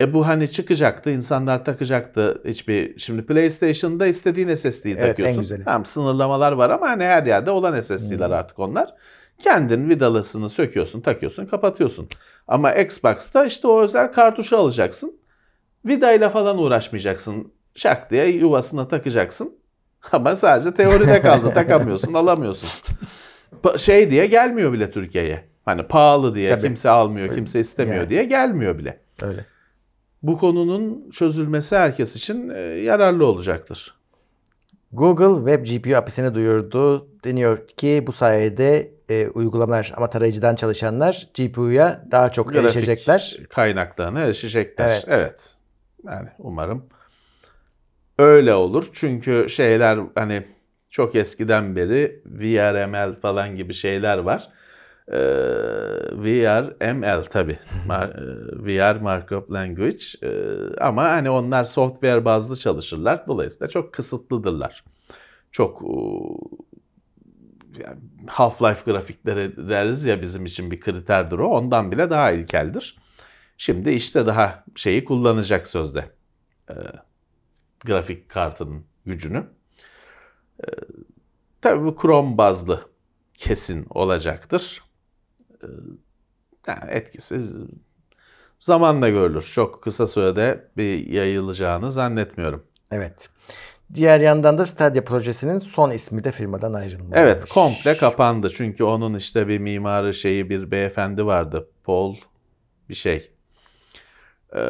[0.00, 2.42] E bu hani çıkacaktı, insanlar takacaktı.
[2.44, 5.40] Hiçbir şimdi PlayStation'da istediğin SSD'yi Evet, en takıyorsun.
[5.40, 5.64] güzeli.
[5.64, 8.94] Tamam sınırlamalar var ama hani her yerde olan SSD'ler artık onlar.
[9.38, 12.08] Kendin vidalısını söküyorsun, takıyorsun, kapatıyorsun.
[12.48, 15.16] Ama Xbox'ta işte o özel kartuşu alacaksın.
[15.86, 17.52] Vidayla falan uğraşmayacaksın.
[17.74, 19.54] Şak diye yuvasına takacaksın.
[20.12, 21.54] Ama sadece teoride kaldı.
[21.54, 22.68] Takamıyorsun, alamıyorsun.
[23.76, 25.44] Şey diye gelmiyor bile Türkiye'ye.
[25.64, 26.66] Hani pahalı diye Tabii.
[26.66, 28.10] kimse almıyor, kimse istemiyor Yani.
[28.10, 29.00] diye gelmiyor bile.
[29.22, 29.44] Öyle.
[30.22, 33.94] Bu konunun çözülmesi herkes için e, yararlı olacaktır.
[34.92, 37.08] Google Web GPU API'sini duyurdu.
[37.24, 43.36] Deniyor ki bu sayede e, uygulamalar ama tarayıcıdan çalışanlar GPU'ya daha çok Grafik erişecekler.
[43.50, 44.88] kaynaklarına erişecekler.
[44.88, 45.04] Evet.
[45.08, 45.54] Evet.
[46.06, 46.86] Yani umarım
[48.18, 48.90] öyle olur.
[48.92, 50.46] Çünkü şeyler hani
[50.90, 54.48] çok eskiden beri VRML falan gibi şeyler var.
[55.12, 55.18] Ee,
[56.12, 57.58] VRML tabi.
[58.52, 60.04] VR Markup Language.
[60.22, 63.26] Ee, ama hani onlar software bazlı çalışırlar.
[63.26, 64.84] Dolayısıyla çok kısıtlıdırlar.
[65.52, 65.92] Çok e,
[67.82, 71.46] yani Half-Life grafikleri deriz ya bizim için bir kriterdir o.
[71.46, 72.96] Ondan bile daha ilkeldir.
[73.58, 76.10] Şimdi işte daha şeyi kullanacak sözde.
[76.70, 76.74] Ee,
[77.84, 79.44] grafik kartının gücünü.
[80.60, 80.70] Ee,
[81.60, 82.80] tabii bu Chrome bazlı
[83.34, 84.87] kesin olacaktır.
[85.62, 85.66] Ee,
[86.66, 87.40] yani etkisi
[88.60, 89.50] zamanla görülür.
[89.54, 92.64] Çok kısa sürede bir yayılacağını zannetmiyorum.
[92.90, 93.28] Evet.
[93.94, 97.18] Diğer yandan da Stadia projesinin son ismi de firmadan ayrılmış.
[97.18, 98.50] Evet komple kapandı.
[98.54, 101.68] Çünkü onun işte bir mimarı şeyi bir beyefendi vardı.
[101.84, 102.16] Paul
[102.88, 103.30] bir şey.
[104.56, 104.60] Ee,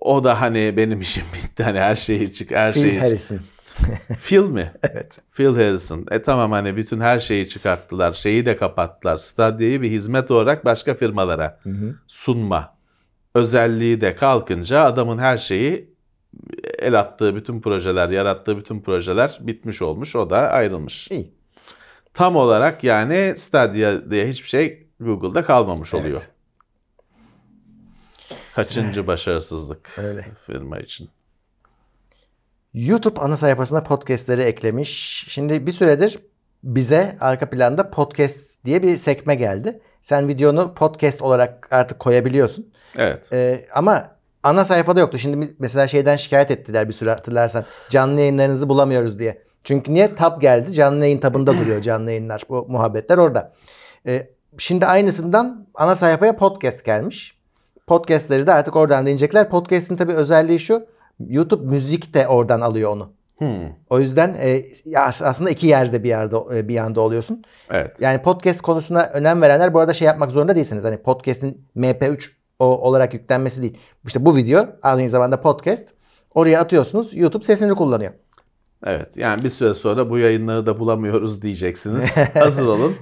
[0.00, 1.62] o da hani benim işim bitti.
[1.62, 3.00] Hani her şeyi çık her Phil şeyi.
[3.00, 3.40] Harrison.
[4.20, 4.72] Phil mi?
[4.82, 5.18] Evet.
[5.32, 6.06] Phil Harrison.
[6.10, 8.12] E tamam hani bütün her şeyi çıkarttılar.
[8.12, 9.16] Şeyi de kapattılar.
[9.16, 11.60] Stadia'yı bir hizmet olarak başka firmalara
[12.06, 12.76] sunma
[13.34, 15.96] özelliği de kalkınca adamın her şeyi
[16.78, 20.16] el attığı bütün projeler, yarattığı bütün projeler bitmiş olmuş.
[20.16, 21.10] O da ayrılmış.
[21.10, 21.34] İyi.
[22.14, 26.20] Tam olarak yani Stadia diye hiçbir şey Google'da kalmamış oluyor.
[26.20, 26.30] Evet.
[28.54, 30.26] Kaçıncı başarısızlık Öyle.
[30.46, 31.08] firma için.
[32.76, 35.24] YouTube ana sayfasına podcastleri eklemiş.
[35.28, 36.18] Şimdi bir süredir
[36.64, 39.80] bize arka planda podcast diye bir sekme geldi.
[40.00, 42.72] Sen videonu podcast olarak artık koyabiliyorsun.
[42.96, 43.32] Evet.
[43.32, 45.18] Ee, ama ana sayfada yoktu.
[45.18, 47.64] Şimdi mesela şeyden şikayet ettiler bir süre hatırlarsan.
[47.88, 49.42] Canlı yayınlarınızı bulamıyoruz diye.
[49.64, 50.14] Çünkü niye?
[50.14, 50.72] Tab geldi.
[50.72, 52.42] Canlı yayın tabında duruyor canlı yayınlar.
[52.48, 53.52] Bu muhabbetler orada.
[54.06, 57.38] Ee, şimdi aynısından ana sayfaya podcast gelmiş.
[57.86, 59.50] Podcastleri de artık oradan dinleyecekler.
[59.50, 60.95] Podcast'in tabii özelliği şu.
[61.20, 63.12] YouTube müzik de oradan alıyor onu.
[63.38, 63.68] Hmm.
[63.90, 64.64] O yüzden e,
[64.96, 67.44] aslında iki yerde bir yerde e, bir anda oluyorsun.
[67.70, 68.00] Evet.
[68.00, 70.84] Yani podcast konusuna önem verenler bu arada şey yapmak zorunda değilsiniz.
[70.84, 73.78] Hani podcast'in MP3 o, olarak yüklenmesi değil.
[74.06, 75.88] İşte bu video aynı zamanda podcast.
[76.34, 77.14] Oraya atıyorsunuz.
[77.14, 78.12] YouTube sesini kullanıyor.
[78.84, 79.16] Evet.
[79.16, 82.16] Yani bir süre sonra bu yayınları da bulamıyoruz diyeceksiniz.
[82.34, 82.96] Hazır olun.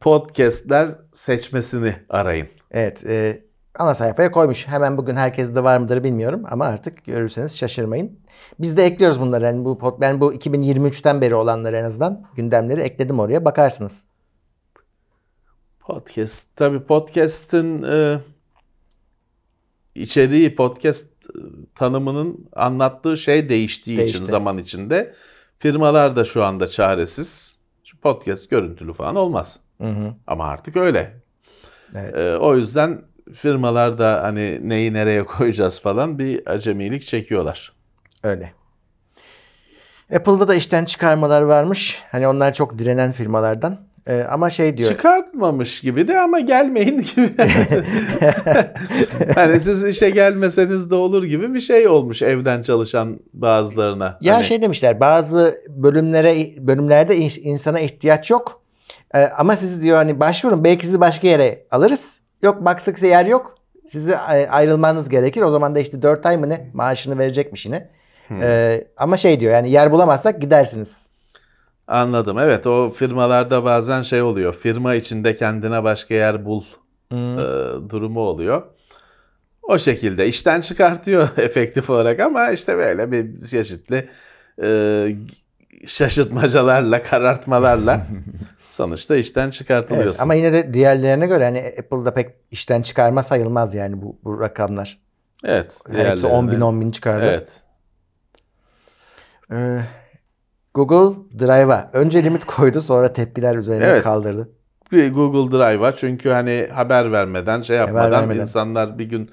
[0.00, 2.48] Podcast'ler seçmesini arayın.
[2.70, 3.04] Evet.
[3.06, 3.42] e,
[3.78, 4.68] ana sayfaya koymuş.
[4.68, 8.18] Hemen bugün herkeste var mıdır bilmiyorum ama artık görürseniz şaşırmayın.
[8.60, 9.44] Biz de ekliyoruz bunları.
[9.44, 13.44] Yani bu ben bu 2023'ten beri olanları en azından gündemleri ekledim oraya.
[13.44, 14.06] Bakarsınız.
[15.80, 16.56] Podcast.
[16.56, 18.20] Tabii podcast'in e,
[19.94, 21.38] içeriği podcast e,
[21.74, 24.16] tanımının anlattığı şey değiştiği Değişti.
[24.16, 25.14] için zaman içinde
[25.58, 27.58] firmalar da şu anda çaresiz.
[27.84, 29.60] Şu podcast görüntülü falan olmaz.
[29.80, 30.14] Hı hı.
[30.26, 31.20] Ama artık öyle.
[31.94, 32.16] Evet.
[32.20, 33.02] E, o yüzden
[33.34, 37.72] firmalar da hani neyi nereye koyacağız falan bir acemilik çekiyorlar.
[38.22, 38.52] Öyle.
[40.16, 42.02] Apple'da da işten çıkarmalar varmış.
[42.12, 43.78] Hani onlar çok direnen firmalardan.
[44.08, 44.90] Ee, ama şey diyor.
[44.90, 47.34] Çıkartmamış gibi de ama gelmeyin gibi.
[49.34, 54.18] hani siz işe gelmeseniz de olur gibi bir şey olmuş evden çalışan bazılarına.
[54.20, 58.62] ya Hani- şey demişler bazı bölümlere bölümlerde in- insana ihtiyaç yok.
[59.14, 62.20] Ee, ama siz diyor hani başvurun belki sizi başka yere alırız.
[62.44, 63.54] Yok baktık size yer yok.
[63.86, 65.42] Sizi e, ayrılmanız gerekir.
[65.42, 67.90] O zaman da işte 4 ay mı ne maaşını verecekmiş yine.
[68.30, 71.06] Ee, ama şey diyor yani yer bulamazsak gidersiniz.
[71.86, 72.38] Anladım.
[72.38, 74.54] Evet o firmalarda bazen şey oluyor.
[74.54, 76.62] Firma içinde kendine başka yer bul
[77.12, 77.16] e,
[77.90, 78.62] durumu oluyor.
[79.62, 84.08] O şekilde işten çıkartıyor efektif olarak ama işte böyle bir çeşitli
[84.62, 84.68] e,
[85.86, 88.06] şaşırtmacalarla, karartmalarla
[88.78, 90.22] sonuçta işten Evet, çıkartılıyorsun.
[90.22, 94.98] ama yine de diğerlerine göre hani Apple'da pek işten çıkarma sayılmaz yani bu, bu rakamlar.
[95.44, 95.78] Evet.
[95.92, 97.24] Hepsi 10 bin diğerlerine- 10 bin çıkardı.
[97.26, 97.60] Evet.
[99.52, 99.80] Ee,
[100.74, 104.02] Google Drive'a önce limit koydu sonra tepkiler üzerine Evet.
[104.02, 104.48] kaldırdı.
[104.90, 108.40] Google Drive'a çünkü hani haber vermeden şey yapmadan vermeden.
[108.40, 109.30] insanlar bir gün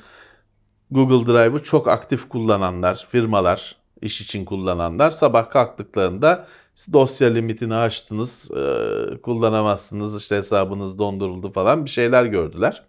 [0.91, 6.47] Google Drive'ı çok aktif kullananlar, firmalar, iş için kullananlar sabah kalktıklarında
[6.93, 12.83] dosya limitini aştınız, e, kullanamazsınız, işte hesabınız donduruldu falan bir şeyler gördüler.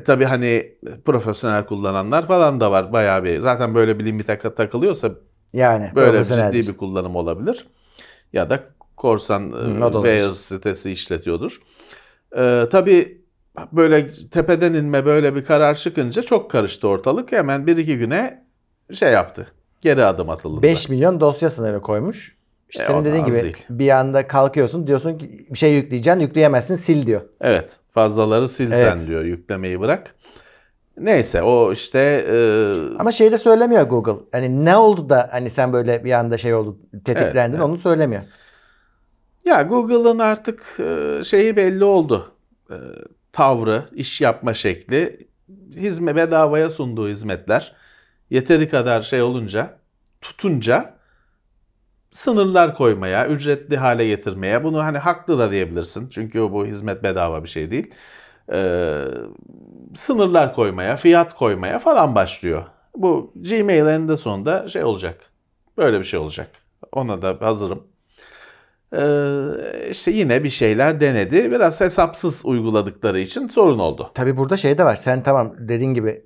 [0.00, 3.40] E tabi hani profesyonel kullananlar falan da var bayağı bir.
[3.40, 5.10] Zaten böyle bir limite takılıyorsa
[5.52, 7.66] Yani böyle ciddi bir kullanım olabilir.
[8.32, 8.60] Ya da
[8.96, 10.04] korsan e.
[10.04, 11.62] Beyaz sitesi işletiyordur.
[12.36, 13.22] E, tabii
[13.72, 17.32] böyle tepeden inme böyle bir karar çıkınca çok karıştı ortalık.
[17.32, 18.44] Hemen bir iki güne
[18.92, 19.46] şey yaptı.
[19.82, 20.62] Geri adım atıldı.
[20.62, 22.36] 5 milyon dosya sınırı koymuş.
[22.72, 23.56] İşte E, senin dediğin gibi değil.
[23.70, 27.20] bir anda kalkıyorsun diyorsun ki bir şey yükleyeceksin yükleyemezsin sil diyor.
[27.40, 28.98] Evet fazlaları sil Evet.
[28.98, 30.14] sen diyor yüklemeyi bırak.
[30.98, 32.34] Neyse o işte e,
[32.98, 34.24] Ama şey de söylemiyor Google.
[34.32, 38.22] Hani ne oldu da hani sen böyle bir anda şey oldu tetiklendin Evet, onu söylemiyor.
[39.44, 42.32] Ya Google'ın artık e, şeyi belli oldu.
[42.70, 42.74] E,
[43.32, 45.26] Tavrı, iş yapma şekli,
[45.76, 47.76] hizme bedavaya sunduğu hizmetler
[48.30, 49.78] yeteri kadar şey olunca,
[50.20, 50.94] tutunca
[52.12, 56.08] sınırlar koymaya, ücretli hale getirmeye, bunu hani haklı da diyebilirsin.
[56.08, 57.94] Çünkü bu hizmet bedava bir şey değil.
[58.52, 59.04] E,
[59.94, 62.64] sınırlar koymaya, fiyat koymaya falan başlıyor.
[62.96, 65.20] Bu Gmail eninde sonunda şey olacak.
[65.78, 66.50] Böyle bir şey olacak.
[66.92, 67.86] Ona da hazırım.
[68.96, 71.50] Ee, işte yine bir şeyler denedi.
[71.50, 74.10] Biraz hesapsız uyguladıkları için sorun oldu.
[74.14, 74.96] Tabi burada şey de var.
[74.96, 76.22] Sen tamam dediğin gibi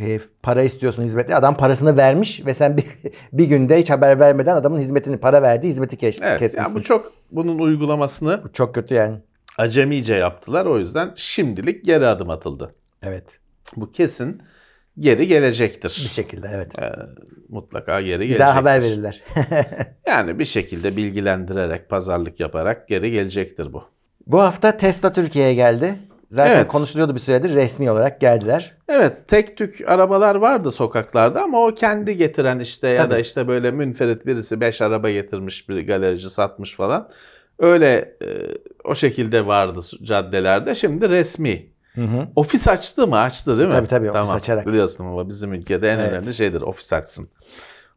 [0.00, 1.34] e, para istiyorsun hizmeti.
[1.36, 2.84] Adam parasını vermiş ve sen bir,
[3.32, 5.68] bir günde hiç haber vermeden adamın hizmetini para verdi.
[5.68, 6.58] Hizmeti kes, Evet, kesmişsin.
[6.58, 9.16] yani bu çok bunun uygulamasını Bu çok kötü yani.
[9.58, 10.66] acemice yaptılar.
[10.66, 12.70] O yüzden şimdilik geri adım atıldı.
[13.02, 13.24] Evet.
[13.76, 14.42] Bu kesin
[14.98, 16.00] geri gelecektir.
[16.04, 16.78] Bir şekilde evet.
[16.78, 16.92] Ee,
[17.48, 18.40] mutlaka geri Bir gelecektir.
[18.40, 19.22] daha haber verirler.
[20.06, 23.84] Yani bir şekilde bilgilendirerek, pazarlık yaparak geri gelecektir bu.
[24.26, 25.94] Bu hafta Tesla Türkiye'ye geldi.
[26.34, 26.68] Zaten Evet.
[26.68, 27.54] konuşuluyordu bir süredir.
[27.54, 28.72] Resmi olarak geldiler.
[28.88, 33.70] Evet tek tük arabalar vardı sokaklarda ama o kendi getiren işte ya da işte böyle
[33.70, 37.08] münferit birisi 5 araba getirmiş bir galerici satmış falan.
[37.58, 37.92] Öyle
[38.22, 38.26] e,
[38.84, 40.74] o şekilde vardı caddelerde.
[40.74, 41.66] Şimdi resmi.
[41.94, 42.26] Hı hı.
[42.36, 43.18] Ofis açtı mı?
[43.18, 43.74] Açtı değil mi?
[43.74, 44.66] Tabii, tabii, ofis açarak.
[44.66, 46.12] Biliyorsun ama bizim ülkede en Evet.
[46.12, 47.28] önemli şeydir ofis açsın.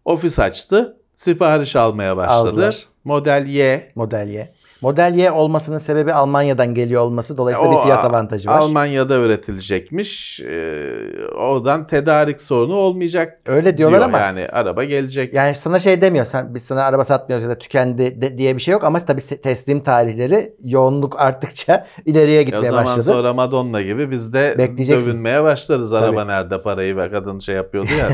[0.06, 0.98] Ofis açtı.
[1.16, 2.36] Sipariş almaya başladı.
[2.50, 2.86] Aldılar.
[3.04, 3.92] Model Y.
[3.96, 4.54] Model Y.
[4.82, 7.38] Model Y olmasının sebebi Almanya'dan geliyor olması.
[7.38, 8.60] Dolayısıyla O bir fiyat avantajı var.
[8.60, 10.40] Almanya'da üretilecekmiş.
[10.40, 10.94] Ee,
[11.36, 13.38] oradan tedarik sorunu olmayacak.
[13.46, 14.10] Öyle diyorlar diyor.
[14.10, 15.34] ama yani araba gelecek.
[15.34, 16.26] yani sana şey demiyor.
[16.26, 19.22] Sen, biz sana araba satmıyoruz ya da tükendi de- diye bir şey yok ama tabii
[19.22, 23.02] teslim tarihleri yoğunluk arttıkça ileriye E o gitmeye zaman başladı.
[23.04, 25.94] sonra Madonna gibi biz de dövünmeye başlarız.
[25.94, 26.28] Araba Tabii.
[26.28, 28.10] nerede parayı ve kadın şey yapıyordu ya.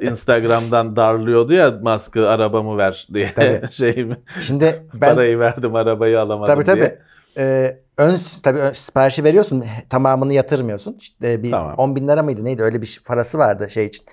[0.10, 3.60] Instagram'dan darlıyordu ya maskı arabamı ver diye Tabii.
[3.72, 4.16] şeyimi.
[4.40, 6.98] Şimdi ben Parayı verdim arabayı alamadım tabii tabii diye.
[7.38, 10.96] Ee, ön tabii ön, siparişi veriyorsun tamamını yatırmıyorsun.
[11.00, 11.74] İşte bir Tamam.
[11.76, 14.04] 10 bin lira mıydı neydi öyle bir parası vardı şey için.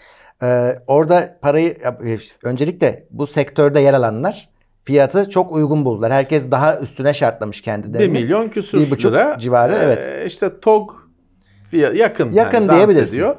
[0.43, 1.69] Ee, orada parayı
[2.05, 4.49] e, öncelikle bu sektörde yer alanlar
[4.85, 6.13] fiyatı çok uygun buldular.
[6.13, 8.15] Herkes daha üstüne şartlamış kendilerini.
[8.15, 9.35] 1 milyon küsür Bir buçuk lira.
[9.39, 10.31] civarı, Ee, evet.
[10.31, 10.91] İşte TOG
[11.71, 12.31] yakın.
[12.31, 13.13] Yakın dans diyebilirsin.
[13.13, 13.35] ediyor.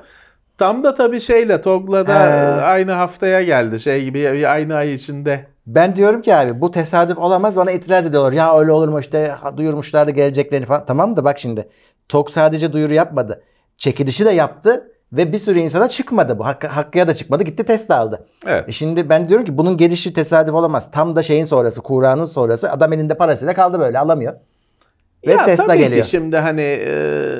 [0.59, 2.62] Tam da tabii şeyle TOG'la da He.
[2.62, 3.81] aynı haftaya geldi.
[3.81, 5.46] Şey gibi aynı ay içinde.
[5.66, 8.33] Ben diyorum ki abi bu tesadüf olamaz bana itiraz ediyorlar.
[8.33, 10.87] Ya öyle olur mu işte duyurmuşlardı geleceklerini falan.
[10.87, 11.68] Tamam da bak şimdi
[12.09, 13.42] TOK sadece duyuru yapmadı.
[13.79, 16.46] Çekilişi de yaptı ve bir sürü insana çıkmadı bu.
[16.46, 18.26] Hakkı, Hakkı'ya da çıkmadı gitti Tesla aldı.
[18.46, 18.68] Evet.
[18.68, 20.90] E şimdi ben diyorum ki bunun gelişi tesadüf olamaz.
[20.90, 24.35] Tam da şeyin sonrası Kura'nın sonrası adam elinde parasıyla kaldı böyle alamıyor.
[25.26, 26.05] Ve ya Tesla tabii geliyor.
[26.05, 27.35] ki şimdi hani e,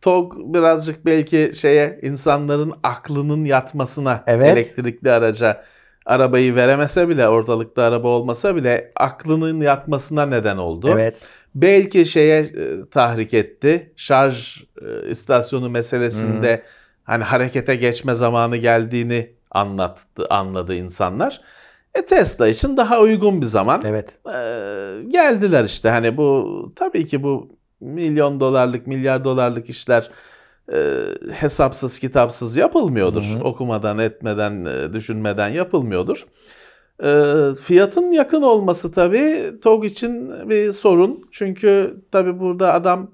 [0.00, 4.52] TOG birazcık belki şeye insanların aklının yatmasına Evet.
[4.56, 5.62] elektrikli araca
[6.06, 10.88] arabayı veremese bile ortalıkta araba olmasa bile aklının yatmasına neden oldu.
[10.92, 11.20] Evet.
[11.54, 13.92] Belki şeye e, tahrik etti.
[13.96, 16.62] Şarj e, istasyonu meselesinde
[17.04, 21.40] hani harekete geçme zamanı geldiğini anlattı, anladı insanlar.
[21.94, 23.82] E Tesla için daha uygun bir zaman.
[23.86, 24.18] Evet.
[24.26, 24.38] E,
[25.08, 27.48] geldiler işte hani bu tabii ki bu
[27.80, 30.10] milyon dolarlık, milyar dolarlık işler
[30.72, 33.24] e, hesapsız kitapsız yapılmıyordur.
[33.24, 33.44] Hı hı.
[33.44, 36.26] Okumadan, etmeden, e, düşünmeden yapılmıyordur.
[37.04, 41.24] E, fiyatın yakın olması tabii TOG için bir sorun.
[41.32, 43.10] Çünkü tabii burada adam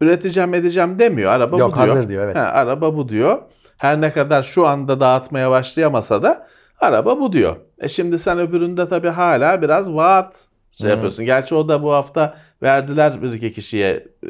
[0.00, 1.32] üreteceğim edeceğim demiyor.
[1.32, 1.88] Araba Yok bu diyor.
[1.88, 2.36] hazır diyor evet.
[2.36, 3.38] Ha, araba bu diyor.
[3.76, 6.46] Her ne kadar şu anda dağıtmaya başlayamasa da
[6.80, 7.56] araba bu diyor.
[7.78, 10.36] E şimdi sen öbüründe tabii hala biraz vaat
[10.80, 10.90] şey Hı.
[10.90, 11.24] yapıyorsun.
[11.24, 13.90] Gerçi o da bu hafta verdiler bir iki kişiye
[14.22, 14.28] e,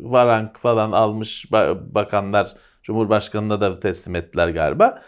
[0.00, 2.48] varank falan almış ba- bakanlar
[2.82, 5.02] Cumhurbaşkanı'na da teslim ettiler galiba.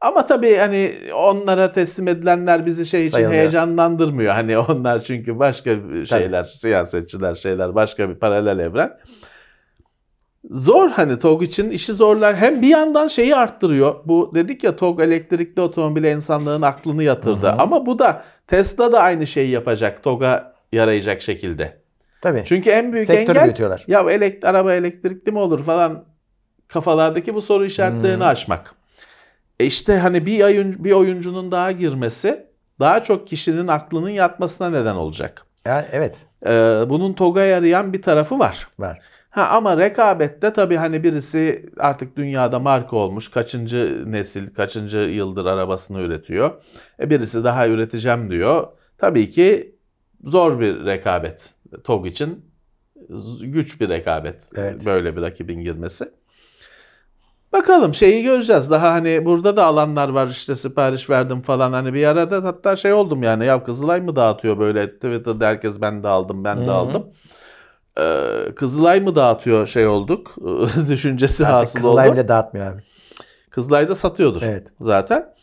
[0.00, 3.40] Ama tabii hani onlara teslim edilenler bizi şey için Sayılmıyor.
[3.42, 4.34] heyecanlandırmıyor.
[4.34, 5.70] Hani onlar çünkü başka
[6.06, 8.98] şeyler, siyasetçiler şeyler, başka bir paralel evren.
[10.50, 12.36] Zor hani TOG için işi zorlar.
[12.36, 13.94] Hem bir yandan şeyi arttırıyor.
[14.04, 17.50] Bu dedik ya TOG elektrikli otomobile insanlığın aklını yatırdı.
[17.58, 20.02] Ama bu da Tesla da aynı şeyi yapacak.
[20.02, 21.78] TOG'a yarayacak şekilde.
[22.20, 22.42] Tabii.
[22.46, 23.84] Çünkü en büyük Sektörü engel büyütüyorlar.
[23.88, 26.04] ya bu elek- araba elektrikli mi olur falan
[26.68, 28.74] kafalardaki bu soru işaretlerini aşmak.
[29.60, 32.46] E işte hani bir oyun, bir oyuncunun daha girmesi
[32.80, 35.42] daha çok kişinin aklının yatmasına neden olacak.
[35.66, 36.50] Yani evet Ee,
[36.88, 38.68] bunun TOG'a yarayan bir tarafı var.
[38.78, 38.98] var.
[39.30, 46.00] Ha ama rekabette tabii hani birisi artık dünyada marka olmuş, kaçıncı nesil, kaçıncı yıldır arabasını
[46.00, 46.50] üretiyor.
[47.00, 48.66] E birisi daha üreteceğim diyor.
[48.98, 49.76] Tabii ki
[50.24, 51.50] zor bir rekabet
[51.84, 52.44] TOG için.
[53.40, 54.86] Güç bir rekabet Evet.
[54.86, 56.04] böyle bir rakibin girmesi.
[57.52, 58.70] Bakalım şeyi göreceğiz.
[58.70, 61.72] Daha hani burada da alanlar var işte sipariş verdim falan.
[61.72, 66.02] Hani bir arada hatta şey oldum yani ya Kızılay mı dağıtıyor böyle Twitter'da herkes ben
[66.02, 66.72] de aldım ben de Hı hı.
[66.72, 67.06] aldım.
[68.00, 70.34] Ee, Kızılay mı dağıtıyor şey olduk.
[70.88, 72.16] Düşüncesi Artık hasıl Kızılay oldu.
[72.16, 72.82] bile dağıtmıyor abi.
[73.50, 74.68] Kızılay da satıyordur Evet.
[74.80, 75.34] zaten.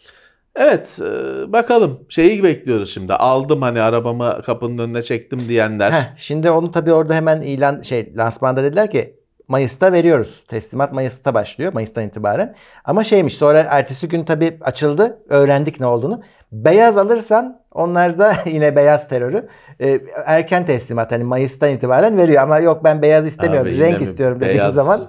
[0.56, 1.06] Evet e,
[1.54, 3.14] bakalım şeyi bekliyoruz şimdi.
[3.14, 5.92] Aldım hani arabamı kapının önüne çektim diyenler.
[5.92, 9.15] Heh, şimdi onu tabii orada hemen ilan şey lansmanda dediler ki
[9.48, 10.44] Mayıs'ta veriyoruz.
[10.48, 11.74] Teslimat Mayıs'ta başlıyor.
[11.74, 12.56] Mayıs'tan itibaren.
[12.86, 15.20] Ama şeymiş sonra ertesi gün tabii açıldı.
[15.30, 16.22] Öğrendik ne olduğunu.
[16.52, 19.48] Beyaz alırsan onlar da yine beyaz terörü.
[19.82, 22.44] e, erken teslimat hani Mayıs'tan itibaren veriyor.
[22.44, 23.68] Ama yok ben beyaz istemiyorum.
[23.72, 24.74] Abi renk istiyorum dediğin beyaz?
[24.74, 25.00] zaman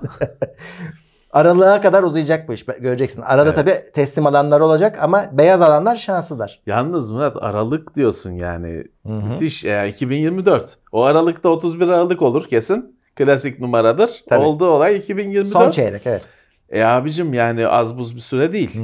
[1.30, 2.64] aralığa kadar uzayacak bu iş.
[2.64, 3.22] Göreceksin.
[3.22, 3.54] Arada Evet.
[3.56, 6.60] tabii teslim alanlar olacak ama beyaz alanlar şanslılar.
[6.66, 8.84] Yalnız Murat Aralık diyorsun yani.
[9.04, 9.64] Müthiş.
[9.64, 10.76] Yani 2024.
[10.92, 12.95] O Aralık'ta 31 Aralık olur kesin.
[13.16, 14.10] Klasik numaradır.
[14.28, 14.44] Tabii.
[14.44, 15.48] Oldu olay 2024.
[15.64, 16.22] Son çeyrek evet.
[16.70, 18.80] E abicim yani az buz bir süre değil.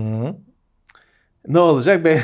[1.48, 2.04] Ne olacak?
[2.04, 2.20] Be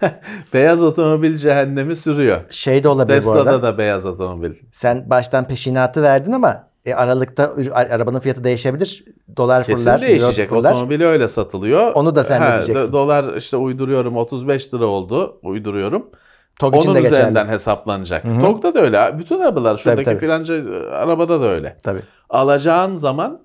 [0.54, 2.40] beyaz otomobil cehennemi sürüyor.
[2.50, 3.44] Şey de olabilir bu arada.
[3.44, 4.50] Tesla'da da beyaz otomobil.
[4.72, 9.04] Sen baştan peşinatı verdin ama e, Aralıkta arabanın fiyatı değişebilir.
[9.36, 10.48] Dolar Kesin fırlar, euro değişecek.
[10.48, 10.72] fırlar.
[10.72, 11.92] Otomobili öyle satılıyor.
[11.94, 12.88] Onu da sen Ha, ödeyeceksin.
[12.88, 15.38] do- Dolar işte uyduruyorum 35 lira oldu.
[15.42, 16.10] Uyduruyorum.
[16.58, 17.20] TOG için Onun de geçerli.
[17.20, 18.24] üzerinden hesaplanacak.
[18.24, 18.40] Hı hı.
[18.40, 19.18] TOG'da da öyle.
[19.18, 20.18] Bütün arabalar şuradaki tabii.
[20.18, 21.76] filanca e, arabada da öyle.
[21.82, 22.00] Tabii.
[22.30, 23.40] Alacağın zaman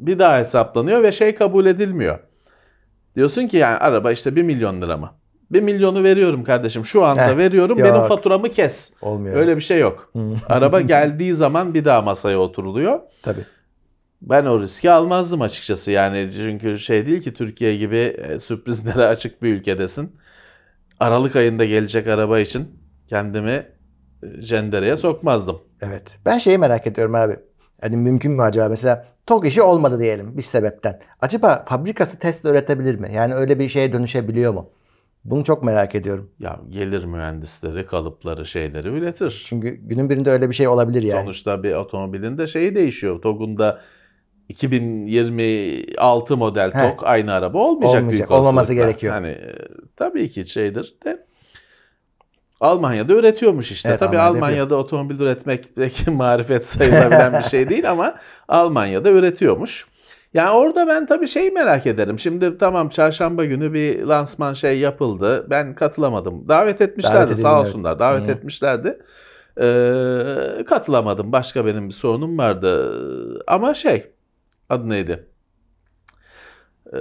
[0.00, 2.18] bir daha hesaplanıyor ve şey kabul edilmiyor.
[3.16, 5.10] Diyorsun ki yani araba işte 1 milyon lira mı?
[5.50, 6.84] 1 milyonu veriyorum kardeşim.
[6.84, 7.78] Şu anda Heh, veriyorum.
[7.78, 7.88] yok.
[7.88, 8.92] Benim faturamı kes.
[9.02, 9.36] Olmuyor.
[9.36, 10.12] Öyle bir şey yok.
[10.48, 13.00] Araba geldiği zaman bir daha masaya oturuluyor.
[13.22, 13.44] Tabii.
[14.22, 15.90] Ben o riski almazdım açıkçası.
[15.90, 20.16] Yani çünkü şey değil ki Türkiye gibi e, sürprizlere açık bir ülkedesin.
[21.00, 22.68] Aralık ayında gelecek araba için
[23.08, 23.66] kendimi
[24.22, 25.60] e, cendereye sokmazdım.
[25.82, 26.18] Evet.
[26.26, 27.36] Ben şeyi merak ediyorum abi.
[27.80, 31.00] Hani mümkün mü acaba mesela TOG işi olmadı diyelim bir sebepten.
[31.20, 33.10] Acaba fabrikası Tesla üretebilir mi?
[33.14, 34.70] Yani öyle bir şeye dönüşebiliyor mu?
[35.24, 36.30] Bunu çok merak ediyorum.
[36.38, 39.44] Ya gelir mühendisleri, kalıpları, şeyleri üretir.
[39.46, 41.20] Çünkü günün birinde öyle bir şey olabilir yani.
[41.22, 43.22] Sonuçta bir otomobilin de şeyi değişiyor.
[43.22, 43.80] TOG'un da
[44.48, 46.80] 2026 model Heh.
[46.80, 48.02] TOG aynı araba olmayacak.
[48.02, 48.84] Olmayacak, büyük olmaması olasılıkla.
[48.84, 49.14] gerekiyor.
[49.14, 49.54] Hani e,
[49.96, 51.26] tabii ki şeydir de
[52.60, 53.88] Almanya'da üretiyormuş işte.
[53.88, 58.14] Evet, tabii Almanya'da Almanya'da, otomobil üretmek pek marifet sayılabilen bir şey değil ama
[58.48, 59.86] Almanya'da üretiyormuş.
[60.34, 62.18] Yani orada ben tabii şeyi merak ederim.
[62.18, 65.46] Şimdi tamam çarşamba günü bir lansman şey yapıldı.
[65.50, 66.48] Ben katılamadım.
[66.48, 67.60] Davet etmişlerdi Davet sağ evet.
[67.60, 67.98] olsunlar.
[67.98, 68.32] Davet Hı.
[68.32, 68.98] etmişlerdi.
[69.60, 71.32] Ee, katılamadım.
[71.32, 73.44] Başka benim bir sorunum vardı.
[73.46, 74.13] Ama şey
[74.68, 75.26] adı neydi?
[76.92, 76.98] Ee,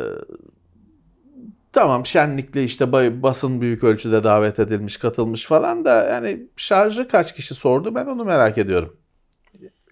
[1.74, 2.92] tamam şenlikli işte
[3.24, 8.26] basın büyük ölçüde davet edilmiş, katılmış falan da yani şarjı kaç kişi sordu ben onu
[8.26, 8.98] merak ediyorum.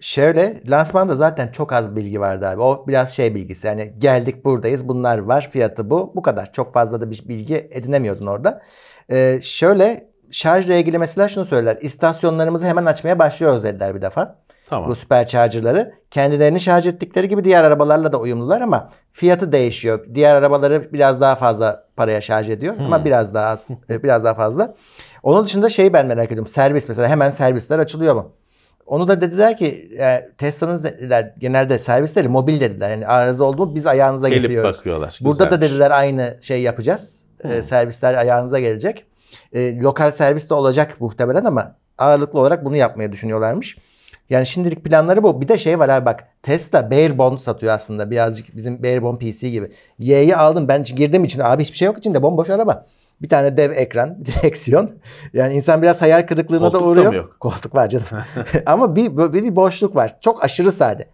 [0.00, 2.60] Şöyle lansmanda zaten çok az bilgi vardı abi.
[2.60, 3.66] O biraz şey bilgisi.
[3.66, 6.12] Yani geldik buradayız bunlar var fiyatı bu.
[6.14, 6.52] Bu kadar.
[6.52, 8.62] Çok fazla da bir bilgi edinemiyordun orada.
[9.10, 11.78] Ee, şöyle şarjla ilgili mesela şunu söyler.
[11.80, 14.42] İstasyonlarımızı hemen açmaya başlıyoruz dediler bir defa.
[14.68, 14.90] Tamam.
[14.90, 15.94] Bu süpercharger'ları.
[16.10, 20.06] Kendilerini şarj ettikleri gibi diğer arabalarla da uyumlular ama fiyatı değişiyor.
[20.14, 24.34] Diğer arabaları biraz daha fazla paraya şarj ediyor ama biraz daha az, e, biraz daha
[24.34, 24.74] fazla.
[25.22, 26.46] Onun dışında şeyi ben merak ediyorum.
[26.46, 28.32] Servis mesela hemen servisler açılıyor mu?
[28.86, 32.90] Onu da dediler ki e, Tesla'nın dediler genelde servisleri mobil dediler.
[32.90, 34.78] Yani arıza oldu mu biz ayağınıza Gelip getiriyoruz.
[34.78, 35.18] bakıyorlar.
[35.20, 35.70] Burada da Güzelmiş.
[35.70, 37.26] dediler aynı şey yapacağız.
[37.44, 39.06] E, servisler ayağınıza gelecek.
[39.52, 43.76] E, lokal servis de olacak muhtemelen ama ağırlıklı olarak bunu yapmayı düşünüyorlarmış.
[44.30, 45.40] Yani şimdilik planları bu.
[45.40, 49.70] Bir de şey var abi bak Tesla Barebone satıyor aslında birazcık bizim Barebone PC gibi.
[49.98, 52.86] Y'yi aldım ben girdim içine abi hiçbir şey yok içinde bomboş araba.
[53.22, 54.90] Bir tane dev ekran, bir direksiyon.
[55.32, 57.06] Yani insan biraz hayal kırıklığına Koltuk da da uğruyor.
[57.06, 57.36] mı yok?
[57.40, 58.06] Koltuk var canım.
[58.66, 60.16] Ama bir, bir boşluk var.
[60.20, 61.06] Çok aşırı sade.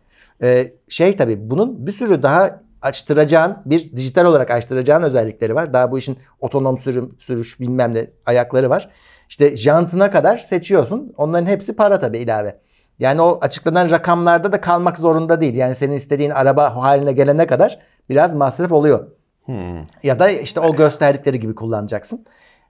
[0.43, 5.73] Ee, şey tabii bunun bir sürü daha açtıracağın bir dijital olarak açtıracağın özellikleri var.
[5.73, 8.89] Daha bu işin otonom sürüm, sürüş bilmem ne ayakları var.
[9.29, 11.13] İşte jantına kadar seçiyorsun.
[11.17, 12.59] Onların hepsi para tabii ilave.
[12.99, 15.55] Yani o açıklanan rakamlarda da kalmak zorunda değil.
[15.55, 17.79] Yani senin istediğin araba haline gelene kadar
[18.09, 19.07] biraz masraf oluyor.
[19.45, 19.79] Hmm.
[20.03, 22.25] Ya da işte o gösterdikleri gibi kullanacaksın.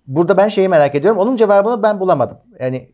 [0.06, 1.18] Burada ben şeyi merak ediyorum.
[1.18, 2.38] Onun cevabını ben bulamadım.
[2.60, 2.90] Yani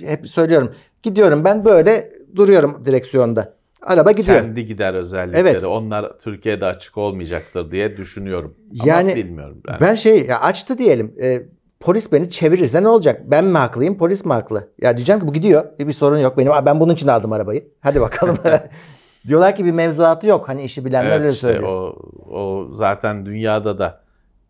[0.00, 0.74] hep söylüyorum.
[1.02, 3.56] Gidiyorum ben böyle duruyorum direksiyonda.
[3.82, 4.40] Araba gidiyor.
[4.40, 5.48] Kendi gider özellikleri.
[5.48, 5.64] Evet.
[5.64, 8.54] Onlar Türkiye'de açık olmayacaktır diye düşünüyorum.
[8.84, 9.62] Yani Ama bilmiyorum.
[9.68, 9.80] Ben.
[9.80, 11.14] Ben şey ya açtı diyelim.
[11.22, 11.42] E,
[11.80, 13.22] polis beni çevirirse ne olacak?
[13.24, 14.68] Ben mi haklıyım, polis mi haklı?
[14.82, 15.64] Ya diyeceğim ki bu gidiyor.
[15.78, 16.38] Bir, bir sorun yok.
[16.38, 17.68] Benim ben bunun için aldım arabayı.
[17.80, 18.38] Hadi bakalım.
[19.26, 20.48] Diyorlar ki bir mevzuatı yok.
[20.48, 21.68] Hani işi bilenler evet öyle işte söylüyor.
[21.68, 21.96] o,
[22.30, 24.06] o zaten dünyada da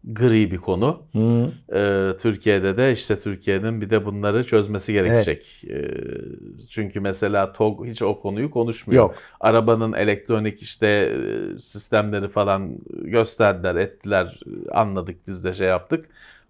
[0.07, 1.03] gri bir konu.
[1.13, 1.53] Hı.
[1.75, 5.63] Ee, Türkiye'de de işte Türkiye'nin bir de bunları çözmesi gerekecek.
[5.71, 5.91] Ee,
[6.71, 9.03] çünkü mesela TOG hiç o konuyu konuşmuyor.
[9.03, 9.15] Yok.
[9.41, 14.41] Arabanın elektronik işte e, sistemleri falan gösterdiler, ettiler,
[14.73, 16.07] anladık biz de şey yaptık.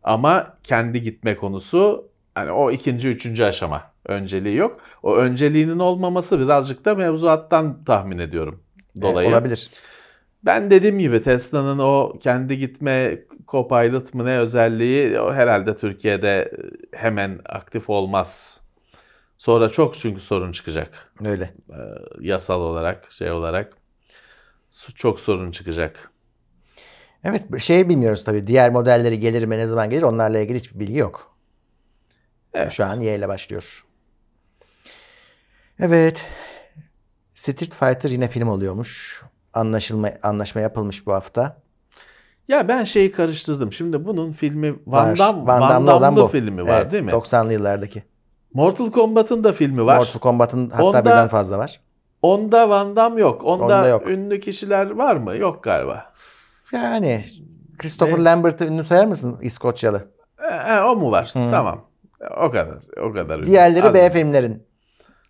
[0.07, 4.81] Ama kendi gitme konusu hani o ikinci, üçüncü aşama önceliği yok.
[5.03, 8.63] O önceliğinin olmaması birazcık da mevzuattan tahmin ediyorum.
[9.01, 9.29] Dolayı.
[9.29, 9.71] Evet, olabilir.
[10.45, 16.53] Ben dediğim gibi Tesla'nın o kendi gitme Copilot mı ne özelliği o herhalde Türkiye'de
[16.93, 18.61] hemen aktif olmaz.
[19.39, 21.13] Sonra çok çünkü sorun çıkacak.
[21.25, 21.53] Öyle.
[21.71, 21.75] Ee,
[22.21, 23.77] yasal olarak, şey olarak
[24.95, 26.11] çok sorun çıkacak.
[27.27, 28.47] Evet şey bilmiyoruz tabii.
[28.47, 31.37] Diğer modelleri gelir mi ne zaman gelir onlarla ilgili hiçbir bilgi yok.
[32.55, 32.73] Evet.
[32.73, 33.85] Şu an Y ile başlıyor.
[35.81, 36.27] Evet.
[37.35, 39.23] Street Fighter yine film oluyormuş.
[39.55, 41.63] Anlaşılma anlaşma yapılmış bu hafta.
[42.49, 43.73] Ya ben şeyi karıştırdım.
[43.73, 45.19] Şimdi bunun filmi Van.
[45.19, 47.11] Damme, Van Van Damme'lı olan Damme'lı filmi var Evet, değil mi?
[47.11, 48.03] 90'lı yıllardaki.
[48.55, 49.97] Mortal Kombat'ın da filmi var.
[49.97, 51.81] Mortal Kombat'ın hatta Onda- birden fazla var.
[52.23, 53.45] Onda Van Damme yok.
[53.45, 54.09] Onda, Onda yok.
[54.09, 55.37] ünlü kişiler var mı?
[55.37, 56.11] Yok galiba.
[56.73, 57.25] Yani
[57.79, 58.25] Christopher Ne?
[58.25, 60.03] Lambert'ı ünlü sayar mısın İskoçyalı?
[60.51, 61.31] E, e, o mu var?
[61.35, 61.81] Tamam.
[62.37, 62.79] O kadar.
[63.03, 63.39] O kadar.
[63.39, 63.47] ünlü.
[63.47, 64.63] Diğerleri Az B filmlerin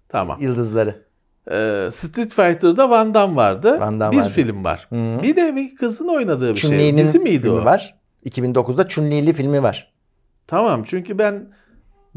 [0.09, 0.39] Tamam.
[0.41, 1.07] yıldızları.
[1.51, 3.80] Ee, Street Fighter'da Van Damme vardı.
[3.80, 4.32] Van Damme bir vardı.
[4.34, 4.87] film var.
[4.91, 5.22] Hı.
[5.22, 6.70] Bir de bir kızın oynadığı bir şey.
[6.70, 7.64] Chun-Li'nin Dizi miydi filmi o?
[7.64, 7.95] var.
[8.26, 9.93] 2009'da Chun-Li'li filmi var.
[10.47, 11.49] Tamam çünkü ben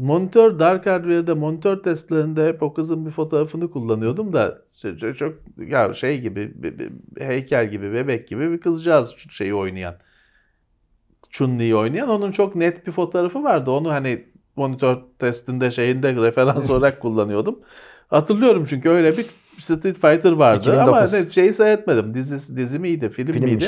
[0.00, 4.58] monitör Dark Hardware'de monitör testlerinde hep o kızın bir fotoğrafını kullanıyordum da
[5.00, 5.34] çok, çok,
[5.68, 6.90] ya şey gibi bir- bir-
[7.20, 9.94] heykel gibi bebek gibi bir kızcağız şu şeyi oynayan.
[11.30, 13.70] Chun-Li'yi oynayan onun çok net bir fotoğrafı vardı.
[13.70, 14.24] Onu hani
[14.56, 17.58] monitör testinde şeyinde referans olarak kullanıyordum.
[18.08, 19.26] Hatırlıyorum çünkü öyle bir
[19.58, 21.14] Street Fighter vardı 2009.
[21.14, 22.14] ama ne, şeyi seyretmedim.
[22.14, 23.64] Dizi, dizi miydi, film miydi?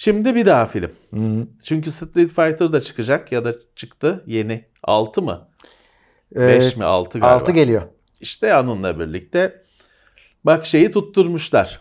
[0.00, 0.90] Şimdi bir daha film.
[1.14, 1.46] Hı.
[1.64, 4.64] Çünkü Street Fighter da çıkacak ya da çıktı yeni.
[4.82, 5.48] 6 mı?
[6.36, 6.84] Ee, 5 mi?
[6.84, 7.34] 6 galiba.
[7.34, 7.82] 6 geliyor.
[8.20, 9.62] İşte onunla birlikte
[10.44, 11.80] bak şeyi tutturmuşlar.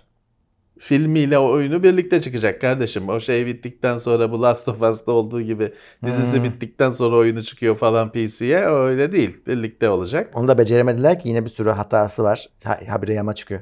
[0.79, 3.09] Filmiyle o oyunu birlikte çıkacak kardeşim.
[3.09, 5.73] O şey bittikten sonra bu Last of Us'ta olduğu gibi
[6.05, 6.43] dizisi Hmm.
[6.43, 8.65] bittikten sonra oyunu çıkıyor falan PC'ye.
[8.65, 9.37] Öyle değil.
[9.47, 10.31] Birlikte olacak.
[10.33, 12.47] Onu da beceremediler ki yine bir sürü hatası var.
[12.63, 13.61] Ha, habire yama çıkıyor.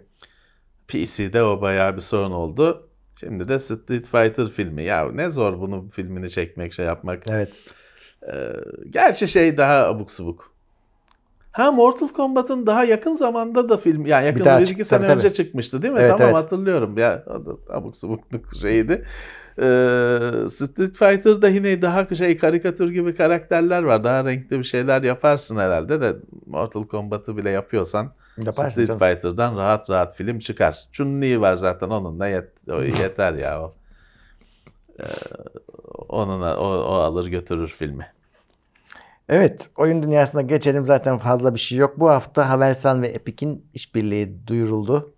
[0.87, 2.84] PC'de o bayağı bir sorun oldu.
[3.19, 4.83] Şimdi de Street Fighter filmi.
[4.83, 7.23] Ya ne zor bunun filmini çekmek, şey yapmak.
[7.29, 7.61] Evet.
[8.27, 8.53] Ee,
[8.89, 10.51] gerçi şey daha abuk subuk.
[11.51, 15.05] Ha Mortal Kombat'ın daha yakın zamanda da film yani yakın Bir bir çıktı, iki sene
[15.05, 15.37] tabii, önce tabii.
[15.37, 15.99] çıkmıştı değil mi?
[15.99, 16.43] Evet, tamam evet.
[16.43, 17.23] hatırlıyorum ya
[17.69, 19.05] abuk subukluk şeydi.
[19.57, 24.03] Ee, Street Fighter'da yine daha şey karikatür gibi karakterler var.
[24.03, 28.99] Daha renkli bir şeyler yaparsın herhalde de Mortal Kombat'ı bile yapıyorsan Yaparsın Street canım.
[28.99, 30.87] Fighter'dan rahat rahat film çıkar.
[30.93, 32.49] Chun-Li var zaten onunla yet,
[32.99, 33.73] yeter ya o.
[34.99, 35.03] Ee,
[36.09, 38.07] onunla, o, o alır götürür filmi.
[39.29, 40.85] Evet, oyun dünyasına geçelim.
[40.85, 41.99] Zaten fazla bir şey yok.
[41.99, 45.14] Bu hafta Havelsan ve Epic'in işbirliği duyuruldu.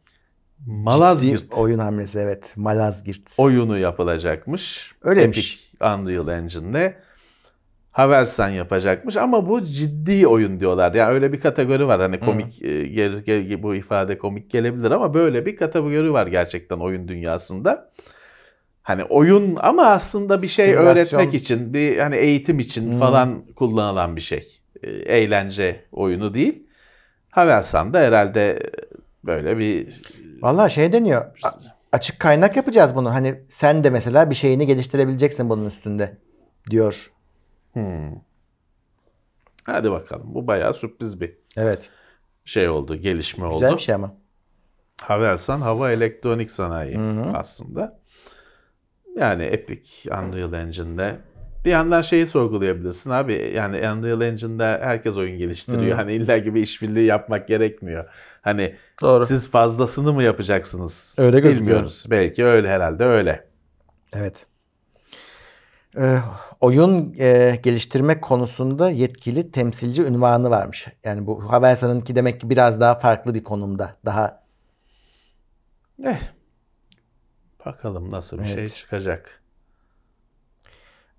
[0.68, 2.54] Malazgirt Ciddi oyun hamlesi evet.
[2.58, 3.22] Malazgirt.
[3.38, 4.92] oyunu yapılacakmış.
[5.04, 5.38] Öyleymiş.
[5.74, 6.96] Epic Unreal Engine'de.
[7.92, 10.94] Havelsan yapacakmış ama bu ciddi oyun diyorlar.
[10.94, 12.02] Yani öyle bir kategori var.
[12.02, 16.78] Hani komik e, gel- gel- bu ifade komik gelebilir ama böyle bir kategori var gerçekten
[16.78, 17.92] oyun dünyasında.
[18.84, 20.94] Hani oyun ama aslında bir şey Simülasyon.
[20.96, 23.00] öğretmek için, bir hani eğitim için Hmm.
[23.00, 24.60] falan kullanılan bir şey.
[24.84, 26.64] E, Eğlence oyunu değil.
[27.30, 28.70] Havelsan da herhalde
[29.24, 30.02] böyle bir
[30.42, 31.26] Vallahi şey deniyor.
[31.92, 33.14] açık kaynak yapacağız bunu.
[33.14, 36.18] Hani sen de mesela bir şeyini geliştirebileceksin bunun üstünde
[36.70, 37.12] diyor.
[37.74, 38.12] Hmm.
[39.64, 40.36] Hadi bakalım.
[40.36, 41.90] Bu bayağı sürpriz bir Evet.
[42.46, 43.54] şey oldu, gelişme oldu.
[43.60, 44.14] Güzel bir şey ama.
[45.02, 47.38] Havelsan hava elektronik sanayi Hı hı.
[47.38, 48.00] aslında.
[49.18, 51.20] Yani Epic Unreal Engine'de
[51.68, 53.52] bir yandan şeyi sorgulayabilirsin abi.
[53.56, 55.92] Yani Unreal Engine'de herkes oyun geliştiriyor.
[55.92, 56.02] Hı.
[56.02, 58.06] Hani illa gibi işbirliği yapmak gerekmiyor.
[58.42, 59.26] Hani Doğru.
[59.26, 61.16] siz fazlasını mı yapacaksınız?
[61.18, 61.68] Öyle gözüküyor.
[61.68, 62.06] Bilmiyoruz.
[62.10, 63.48] Belki öyle herhalde öyle.
[64.14, 64.46] Evet.
[65.98, 66.18] Ee,
[66.62, 70.88] oyun e, geliştirme konusunda yetkili temsilci ünvanı varmış.
[71.04, 73.96] Yani bu Havelsan'ınki demek ki biraz daha farklı bir konumda.
[74.06, 74.44] Daha
[76.06, 76.20] Eh.
[77.66, 78.76] Bakalım nasıl bir şey Evet.
[78.76, 79.42] çıkacak.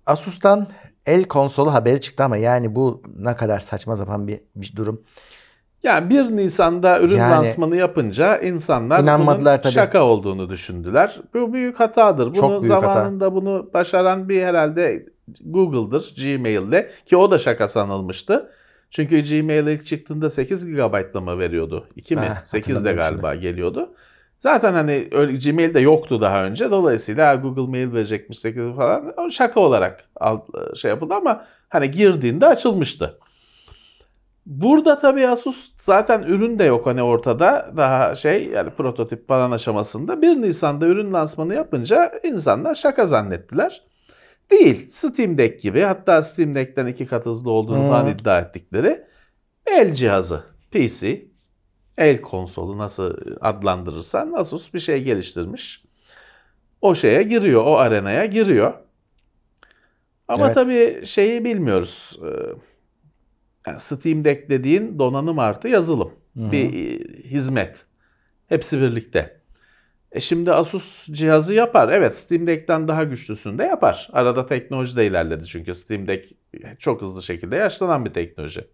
[0.09, 0.67] Asus'tan
[1.05, 5.01] el konsolu haberi çıktı ama yani bu ne kadar saçma sapan bir, bir durum.
[5.83, 9.73] Yani 1 Nisan'da ürün Yani- lansmanı yapınca insanlar İnanmadılar bunun tabii.
[9.73, 11.19] şaka olduğunu düşündüler.
[11.33, 12.25] Bu büyük hatadır.
[12.25, 12.93] Bunu Çok büyük hata.
[12.93, 15.05] zamanında bunu başaran bir herhalde
[15.45, 18.51] Google'dır Gmail'de ki o da şaka sanılmıştı.
[18.91, 21.87] Çünkü Gmail ilk çıktığında 8 GB'la mı veriyordu?
[21.95, 22.21] 2 mi?
[22.21, 23.93] Ha, 8 de galiba geliyordu.
[24.39, 26.71] Zaten hani öyle Gmail'de yoktu daha önce.
[26.71, 29.13] Dolayısıyla Google Mail verecekmiş 8 falan.
[29.17, 30.09] O şaka olarak
[30.75, 33.19] şey yapıldı ama hani girdiğinde açılmıştı.
[34.45, 37.71] Burada tabii Asus zaten ürün de yok hani ortada.
[37.77, 40.21] Daha şey yani prototip falan aşamasında.
[40.21, 43.81] 1 Nisan'da ürün lansmanı yapınca insanlar şaka zannettiler.
[44.51, 44.87] Değil.
[44.89, 47.89] Steam Deck gibi hatta Steam Deck'ten iki kat hızlı olduğunu Hmm.
[47.89, 49.01] falan iddia ettikleri
[49.65, 51.21] el cihazı, PC,
[51.99, 55.83] el konsolu nasıl adlandırırsan Asus bir şey geliştirmiş.
[56.81, 58.73] O şeye giriyor, o arenaya giriyor.
[60.27, 60.55] Ama Evet.
[60.55, 62.19] tabii şeyi bilmiyoruz.
[62.25, 62.29] Ee,
[63.67, 66.11] Yani Steam Deck dediğin donanım artı yazılım.
[66.35, 67.85] Bir e, hizmet.
[68.47, 69.39] Hepsi birlikte.
[70.11, 71.89] E şimdi Asus cihazı yapar.
[71.89, 74.09] Evet Steam Deck'ten daha güçlüsünü de yapar.
[74.13, 76.29] Arada teknoloji de ilerledi çünkü Steam Deck
[76.79, 78.67] çok hızlı şekilde yaşlanan bir teknoloji.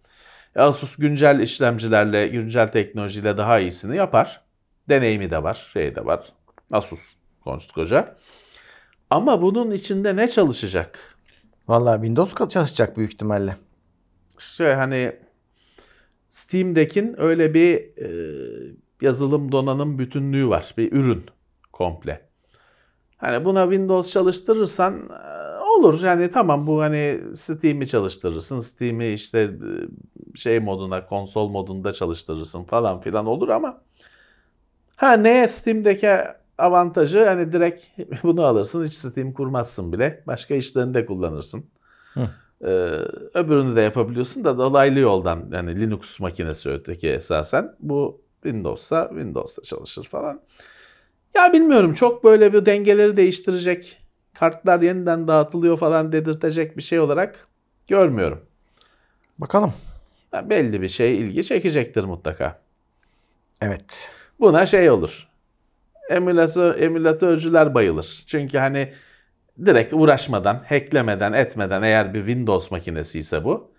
[0.56, 4.42] Asus güncel işlemcilerle, güncel teknolojiyle daha iyisini yapar.
[4.90, 6.34] Deneyimi de var, şey de var.
[6.72, 8.16] Asus koskoca.
[9.10, 11.18] Ama bunun içinde ne çalışacak?
[11.68, 13.58] Vallahi Windows çalışacak büyük ihtimalle.
[14.40, 15.16] şey hani
[16.30, 18.08] Steam Deck'in öyle bir e,
[19.02, 20.74] yazılım donanım bütünlüğü var.
[20.78, 21.26] Bir ürün
[21.74, 22.30] komple.
[23.18, 25.10] Hani buna Windows çalıştırırsan
[25.80, 26.04] olur.
[26.04, 28.60] Yani tamam bu hani Steam'i çalıştırırsın.
[28.60, 33.82] Steam'i işte e, şey moduna, konsol modunda çalıştırırsın falan filan olur ama
[34.96, 37.84] ha ne Steam Deck'e avantajı hani direkt
[38.24, 40.24] bunu alırsın hiç Steam kurmazsın bile.
[40.28, 41.66] Başka işlerinde kullanırsın.
[42.62, 42.68] Ee,
[43.34, 47.76] öbürünü de yapabiliyorsun da dolaylı yoldan yani Linux makinesi öteki esasen.
[47.80, 50.42] Bu Windows'a Windows'ta çalışır falan.
[51.36, 53.98] Ya bilmiyorum çok böyle bir dengeleri değiştirecek,
[54.40, 57.48] kartlar yeniden dağıtılıyor falan dedirtecek bir şey olarak
[57.88, 58.42] görmüyorum.
[59.38, 59.74] Bakalım.
[60.34, 62.60] Ya belli bir şey ilgi çekecektir mutlaka.
[63.62, 64.12] Evet.
[64.40, 65.28] Buna şey olur.
[66.10, 68.24] Emülatör, emülatörcüler bayılır.
[68.28, 68.94] Çünkü hani
[69.66, 73.72] direkt uğraşmadan, hacklemeden, etmeden eğer bir Windows makinesi ise bu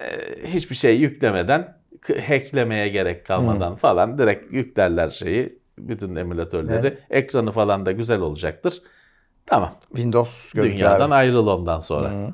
[0.00, 0.06] e,
[0.46, 1.76] hiçbir şey yüklemeden
[2.28, 5.48] hacklemeye gerek kalmadan falan direkt yüklerler şeyi
[5.78, 6.86] bütün emülatörleri.
[6.86, 6.98] Evet.
[7.10, 8.82] Ekranı falan da güzel olacaktır.
[9.50, 9.74] Tamam.
[9.88, 11.14] Windows gözüküyor Dünyadan abi.
[11.14, 12.10] ayrıl ondan sonra.
[12.10, 12.32] Hı.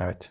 [0.00, 0.30] Evet.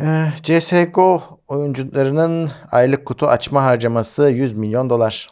[0.00, 5.28] Ee, CSGO oyuncularının aylık kutu açma harcaması 100 milyon dolar.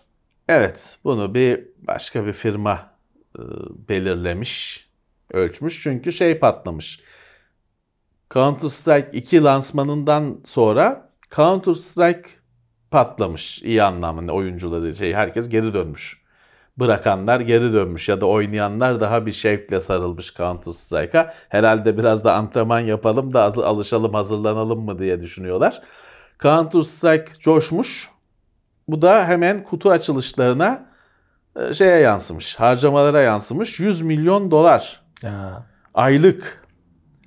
[0.48, 2.90] Evet, bunu bir başka bir firma
[3.38, 3.42] e,
[3.88, 4.86] belirlemiş,
[5.32, 5.82] ölçmüş.
[5.82, 7.00] Çünkü şey patlamış.
[8.30, 12.28] Counter Strike 2 lansmanından sonra Counter Strike
[12.90, 16.20] patlamış iyi anlamda oyuncuları şey herkes geri dönmüş.
[16.78, 21.34] Bırakanlar geri dönmüş ya da oynayanlar daha bir şevkle sarılmış Counter Strike'a.
[21.48, 25.82] Herhalde biraz da antrenman yapalım da alışalım hazırlanalım mı diye düşünüyorlar.
[26.42, 28.10] Counter Strike coşmuş.
[28.88, 30.86] Bu da hemen kutu açılışlarına
[31.60, 33.80] e, şeye yansımış, harcamalara yansımış.
[33.80, 36.64] 100 milyon dolar Ya, aylık.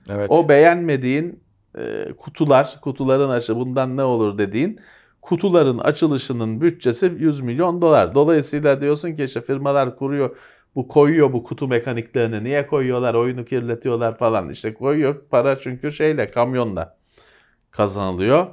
[0.10, 0.28] evet.
[0.30, 1.44] O beğenmediğin
[1.78, 4.80] e, kutular, kutuların açı bundan ne olur dediğin
[5.24, 8.16] kutuların açılışının bütçesi 100 milyon dolar.
[8.16, 10.36] Dolayısıyla diyorsun ki işte firmalar kuruyor,
[10.76, 12.44] bu koyuyor bu kutu mekaniklerini.
[12.44, 13.14] Niye koyuyorlar?
[13.14, 14.50] Oyunu kirletiyorlar falan.
[14.50, 16.98] İşte koyuyor para çünkü şeyle kamyonla
[17.72, 18.48] kazanılıyor.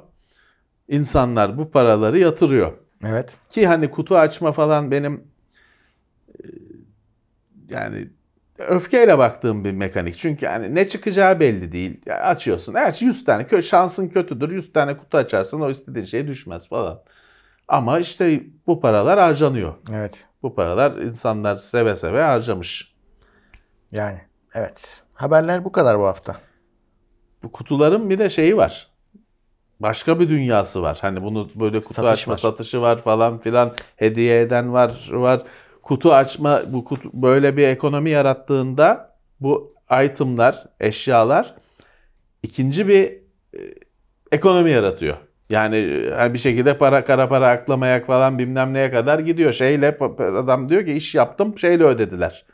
[0.87, 2.71] İnsanlar bu paraları yatırıyor.
[3.05, 3.37] Evet.
[3.49, 5.23] Ki hani kutu açma falan benim
[6.29, 6.47] e,
[7.69, 8.09] yani
[8.67, 10.17] öfkeyle baktığım bir mekanik.
[10.17, 12.01] Çünkü hani ne çıkacağı belli değil.
[12.05, 12.73] Ya açıyorsun.
[12.73, 14.51] Eğer 100 tane kö şansın kötüdür.
[14.51, 17.01] 100 tane kutu açarsın o istediğin şey düşmez falan.
[17.67, 19.73] Ama işte bu paralar harcanıyor.
[19.93, 20.27] Evet.
[20.43, 22.95] Bu paralar insanlar seve seve harcamış.
[23.91, 24.17] Yani
[24.55, 25.03] evet.
[25.13, 26.35] Haberler bu kadar bu hafta.
[27.43, 28.91] Bu kutuların bir de şeyi var.
[29.79, 30.97] Başka bir dünyası var.
[31.01, 32.37] Hani bunu böyle kutu Satış açma var.
[32.37, 33.75] satışı var falan filan.
[33.95, 35.41] Hediye eden var var.
[35.91, 39.75] Kutu açma bu kutu böyle bir ekonomi yarattığında bu
[40.05, 41.55] itemlar, eşyalar
[42.43, 43.03] ikinci bir
[43.53, 43.59] e,
[44.31, 45.17] ekonomi yaratıyor.
[45.49, 45.75] Yani
[46.21, 49.53] e, bir şekilde para kara para aklamaya falan bilmem neye kadar gidiyor.
[49.53, 52.45] Şeyle adam diyor ki iş yaptım şeyle ödediler.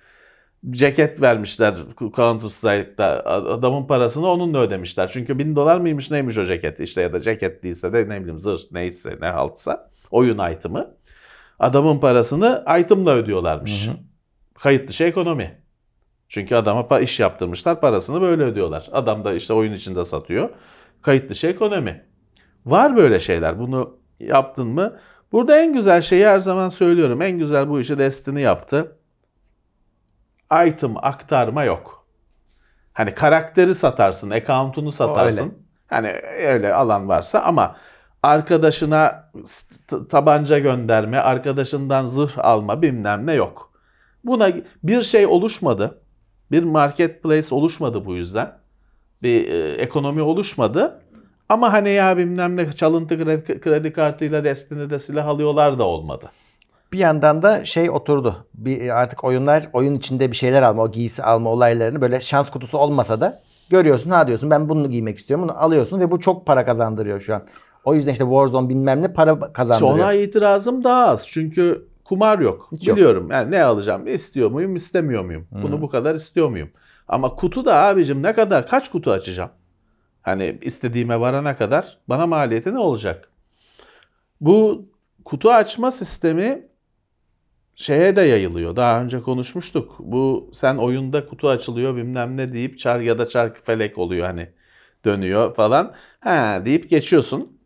[0.69, 3.25] ceket vermişler Counter Strike'da.
[3.25, 5.09] Adamın parasını onunla ödemişler.
[5.13, 8.39] Çünkü bin dolar mıymış neymiş o ceket işte ya da ceket değilse de ne bileyim
[8.39, 10.97] zırh neyse ne haltsa oyun item'ı.
[11.60, 13.89] Adamın parasını item'la ödüyorlarmış.
[14.60, 15.62] Kayıt dışı ekonomi.
[16.30, 18.89] Çünkü adama iş yaptırmışlar parasını böyle ödüyorlar.
[18.91, 20.49] Adam da işte oyun içinde satıyor.
[21.01, 22.05] Kayıt dışı ekonomi.
[22.66, 23.60] Var böyle şeyler.
[23.60, 24.99] Bunu yaptın mı?
[25.32, 27.22] Burada en güzel şeyi her zaman söylüyorum.
[27.22, 28.97] En güzel bu işi Destiny yaptı.
[30.68, 32.08] Item aktarma yok.
[32.93, 35.43] Hani karakteri satarsın, account'unu satarsın.
[35.43, 35.51] öyle.
[35.88, 36.10] Hani
[36.47, 37.76] öyle alan varsa ama
[38.24, 39.32] arkadaşına
[40.09, 43.72] tabanca gönderme, arkadaşından zırh alma bilmem ne yok.
[44.24, 44.51] Buna
[44.84, 46.01] bir şey oluşmadı.
[46.51, 48.51] Bir marketplace oluşmadı bu yüzden.
[49.24, 51.01] Bir e, ekonomi oluşmadı.
[51.49, 56.32] Ama hani ya bilmem ne çalıntı kredi, kredi kartıyla Destiny'de silah alıyorlar da olmadı.
[56.93, 58.47] Bir yandan da şey oturdu.
[58.53, 62.78] Bir artık oyunlar oyun içinde bir şeyler alma, o giysi alma olaylarını böyle şans kutusu
[62.78, 65.47] olmasa da görüyorsun ha diyorsun ben bunu giymek istiyorum.
[65.47, 67.43] Bunu alıyorsun ve bu çok para kazandırıyor şu an.
[67.88, 69.95] O yüzden işte Warzone bilmem ne para İşte kazandırıyor.
[69.95, 71.27] ona itirazım daha az.
[71.27, 72.69] Çünkü kumar yok.
[72.71, 72.97] Hiç yok.
[72.97, 74.07] Biliyorum yani ne alacağım?
[74.07, 75.47] İstiyor muyum, istemiyor muyum?
[75.51, 76.69] Bunu bu kadar istiyor muyum?
[77.07, 79.49] Ama kutu da abicim ne kadar kaç kutu açacağım?
[80.21, 83.29] Hani istediğime varana kadar bana maliyeti ne olacak?
[84.41, 84.85] Bu
[85.25, 86.67] kutu açma sistemi
[87.75, 88.75] şeye de yayılıyor.
[88.75, 89.95] Daha önce konuşmuştuk.
[89.99, 94.49] Bu sen oyunda kutu açılıyor bilmem ne deyip çar ya da çarkı felek oluyor hani
[95.05, 95.93] dönüyor falan.
[96.19, 97.57] Ha deyip geçiyorsun.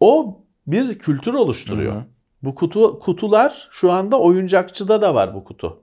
[0.00, 1.94] O bir kültür oluşturuyor.
[1.94, 2.04] Hı hı.
[2.42, 5.82] Bu kutu kutular şu anda oyuncakçıda da var bu kutu.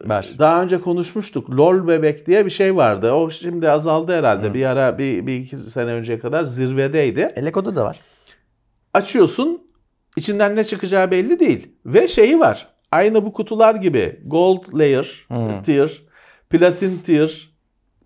[0.00, 0.30] Var.
[0.38, 1.50] Daha önce konuşmuştuk.
[1.50, 3.12] LOL bebek diye bir şey vardı.
[3.12, 4.48] O şimdi azaldı herhalde.
[4.48, 4.54] Hı.
[4.54, 7.32] Bir ara bir, bir iki sene önceye kadar zirvedeydi.
[7.36, 8.00] Eleko'da da var.
[8.94, 9.62] Açıyorsun
[10.16, 11.68] içinden ne çıkacağı belli değil.
[11.86, 12.68] Ve şeyi var.
[12.90, 15.62] Aynı bu kutular gibi gold layer, Hı.
[15.64, 16.02] tier,
[16.50, 17.50] platin tier,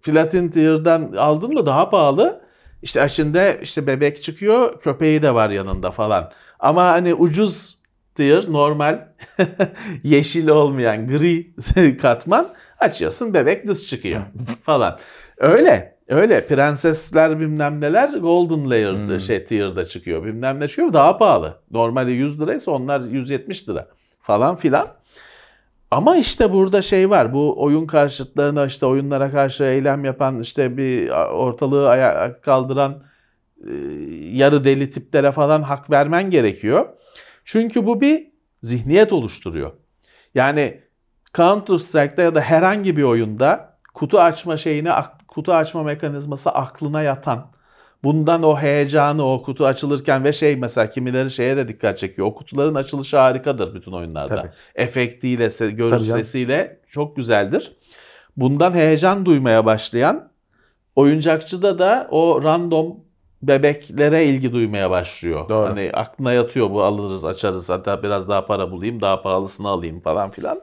[0.03, 2.48] platin tier'dan aldın mı daha pahalı.
[2.83, 6.31] İşte içinde işte bebek çıkıyor, köpeği de var yanında falan.
[6.59, 7.79] Ama hani ucuz
[8.15, 8.99] tier, normal,
[10.03, 11.51] yeşil olmayan gri
[11.99, 12.49] katman
[12.79, 14.21] açıyorsun bebek düz çıkıyor
[14.63, 14.99] falan.
[15.39, 15.99] Öyle.
[16.09, 19.21] Öyle prensesler bilmem neler golden layer Hmm.
[19.21, 20.25] şey tier'da çıkıyor.
[20.25, 21.55] Bilmem ne çıkıyor daha pahalı.
[21.71, 23.89] Normali 100 liraysa onlar 170 lira
[24.21, 24.89] falan filan.
[25.91, 27.33] Ama işte burada şey var.
[27.33, 33.03] Bu oyun karşıtlığına işte oyunlara karşı eylem yapan işte bir ortalığı ayağa kaldıran
[33.67, 33.73] e,
[34.33, 36.89] yarı deli tiplere falan hak vermen gerekiyor.
[37.45, 38.27] Çünkü bu bir
[38.63, 39.73] zihniyet oluşturuyor.
[40.35, 40.81] Yani
[41.35, 44.91] Counter Strike'da ya da herhangi bir oyunda kutu açma şeyini
[45.29, 47.51] kutu açma mekanizması aklına yatan
[48.05, 52.27] bundan o heyecanı o kutu açılırken ve şey mesela kimileri şeye de dikkat çekiyor.
[52.27, 54.37] O kutuların açılışı harikadır bütün oyunlarda.
[54.37, 54.51] Tabii.
[54.75, 57.73] Efektiyle, se- görüş sesiyle çok güzeldir.
[58.37, 60.31] Bundan heyecan duymaya başlayan
[60.97, 62.97] oyuncakçıda da o random
[63.43, 65.49] bebeklere ilgi duymaya başlıyor.
[65.49, 65.69] Doğru.
[65.69, 70.31] Hani aklına yatıyor bu alırız açarız hatta biraz daha para bulayım daha pahalısını alayım falan
[70.31, 70.61] filan.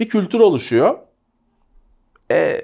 [0.00, 0.98] Bir kültür oluşuyor.
[2.30, 2.62] E,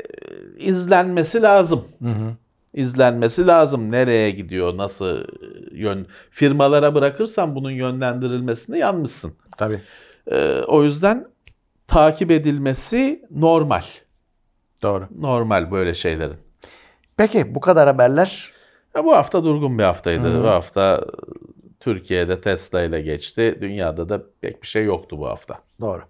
[0.58, 1.84] izlenmesi lazım.
[2.02, 2.36] Hı hı.
[2.76, 3.92] İzlenmesi lazım.
[3.92, 5.24] Nereye gidiyor, nasıl
[5.70, 6.06] yön...
[6.30, 9.32] Firmalara bırakırsan bunun yönlendirilmesini yanmışsın.
[9.56, 9.80] Tabii.
[10.30, 11.26] E, o yüzden
[11.86, 13.82] takip edilmesi normal.
[14.82, 15.08] Doğru.
[15.18, 16.36] Normal böyle şeylerin.
[17.16, 18.52] Peki bu kadar haberler.
[18.96, 20.26] Ya bu hafta durgun bir haftaydı.
[20.26, 20.42] Hı hı.
[20.42, 21.04] Bu hafta
[21.80, 23.58] Türkiye'de Tesla ile geçti.
[23.60, 25.58] Dünyada da pek bir şey yoktu bu hafta.
[25.80, 26.02] Doğru.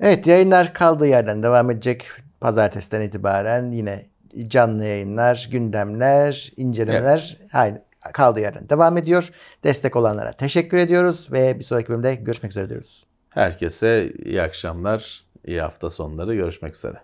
[0.00, 2.04] Evet yayınlar kaldığı yerden devam edecek.
[2.40, 4.11] Pazartesiden itibaren yine
[4.48, 9.30] canlı yayınlar, gündemler, incelemeler aynı kaldığı yerden devam ediyor.
[9.64, 13.06] Destek olanlara teşekkür ediyoruz ve bir sonraki bölümde görüşmek üzere diyoruz.
[13.30, 16.34] Herkese iyi akşamlar, iyi hafta sonları.
[16.34, 16.96] Görüşmek üzere.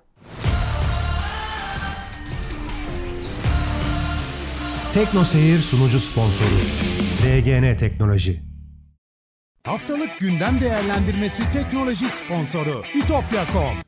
[4.95, 6.59] Tekno Seyir sunucu sponsoru
[7.23, 8.43] DGN Teknoloji.
[9.65, 13.88] Haftalık gündem değerlendirmesi teknoloji sponsoru itopya.com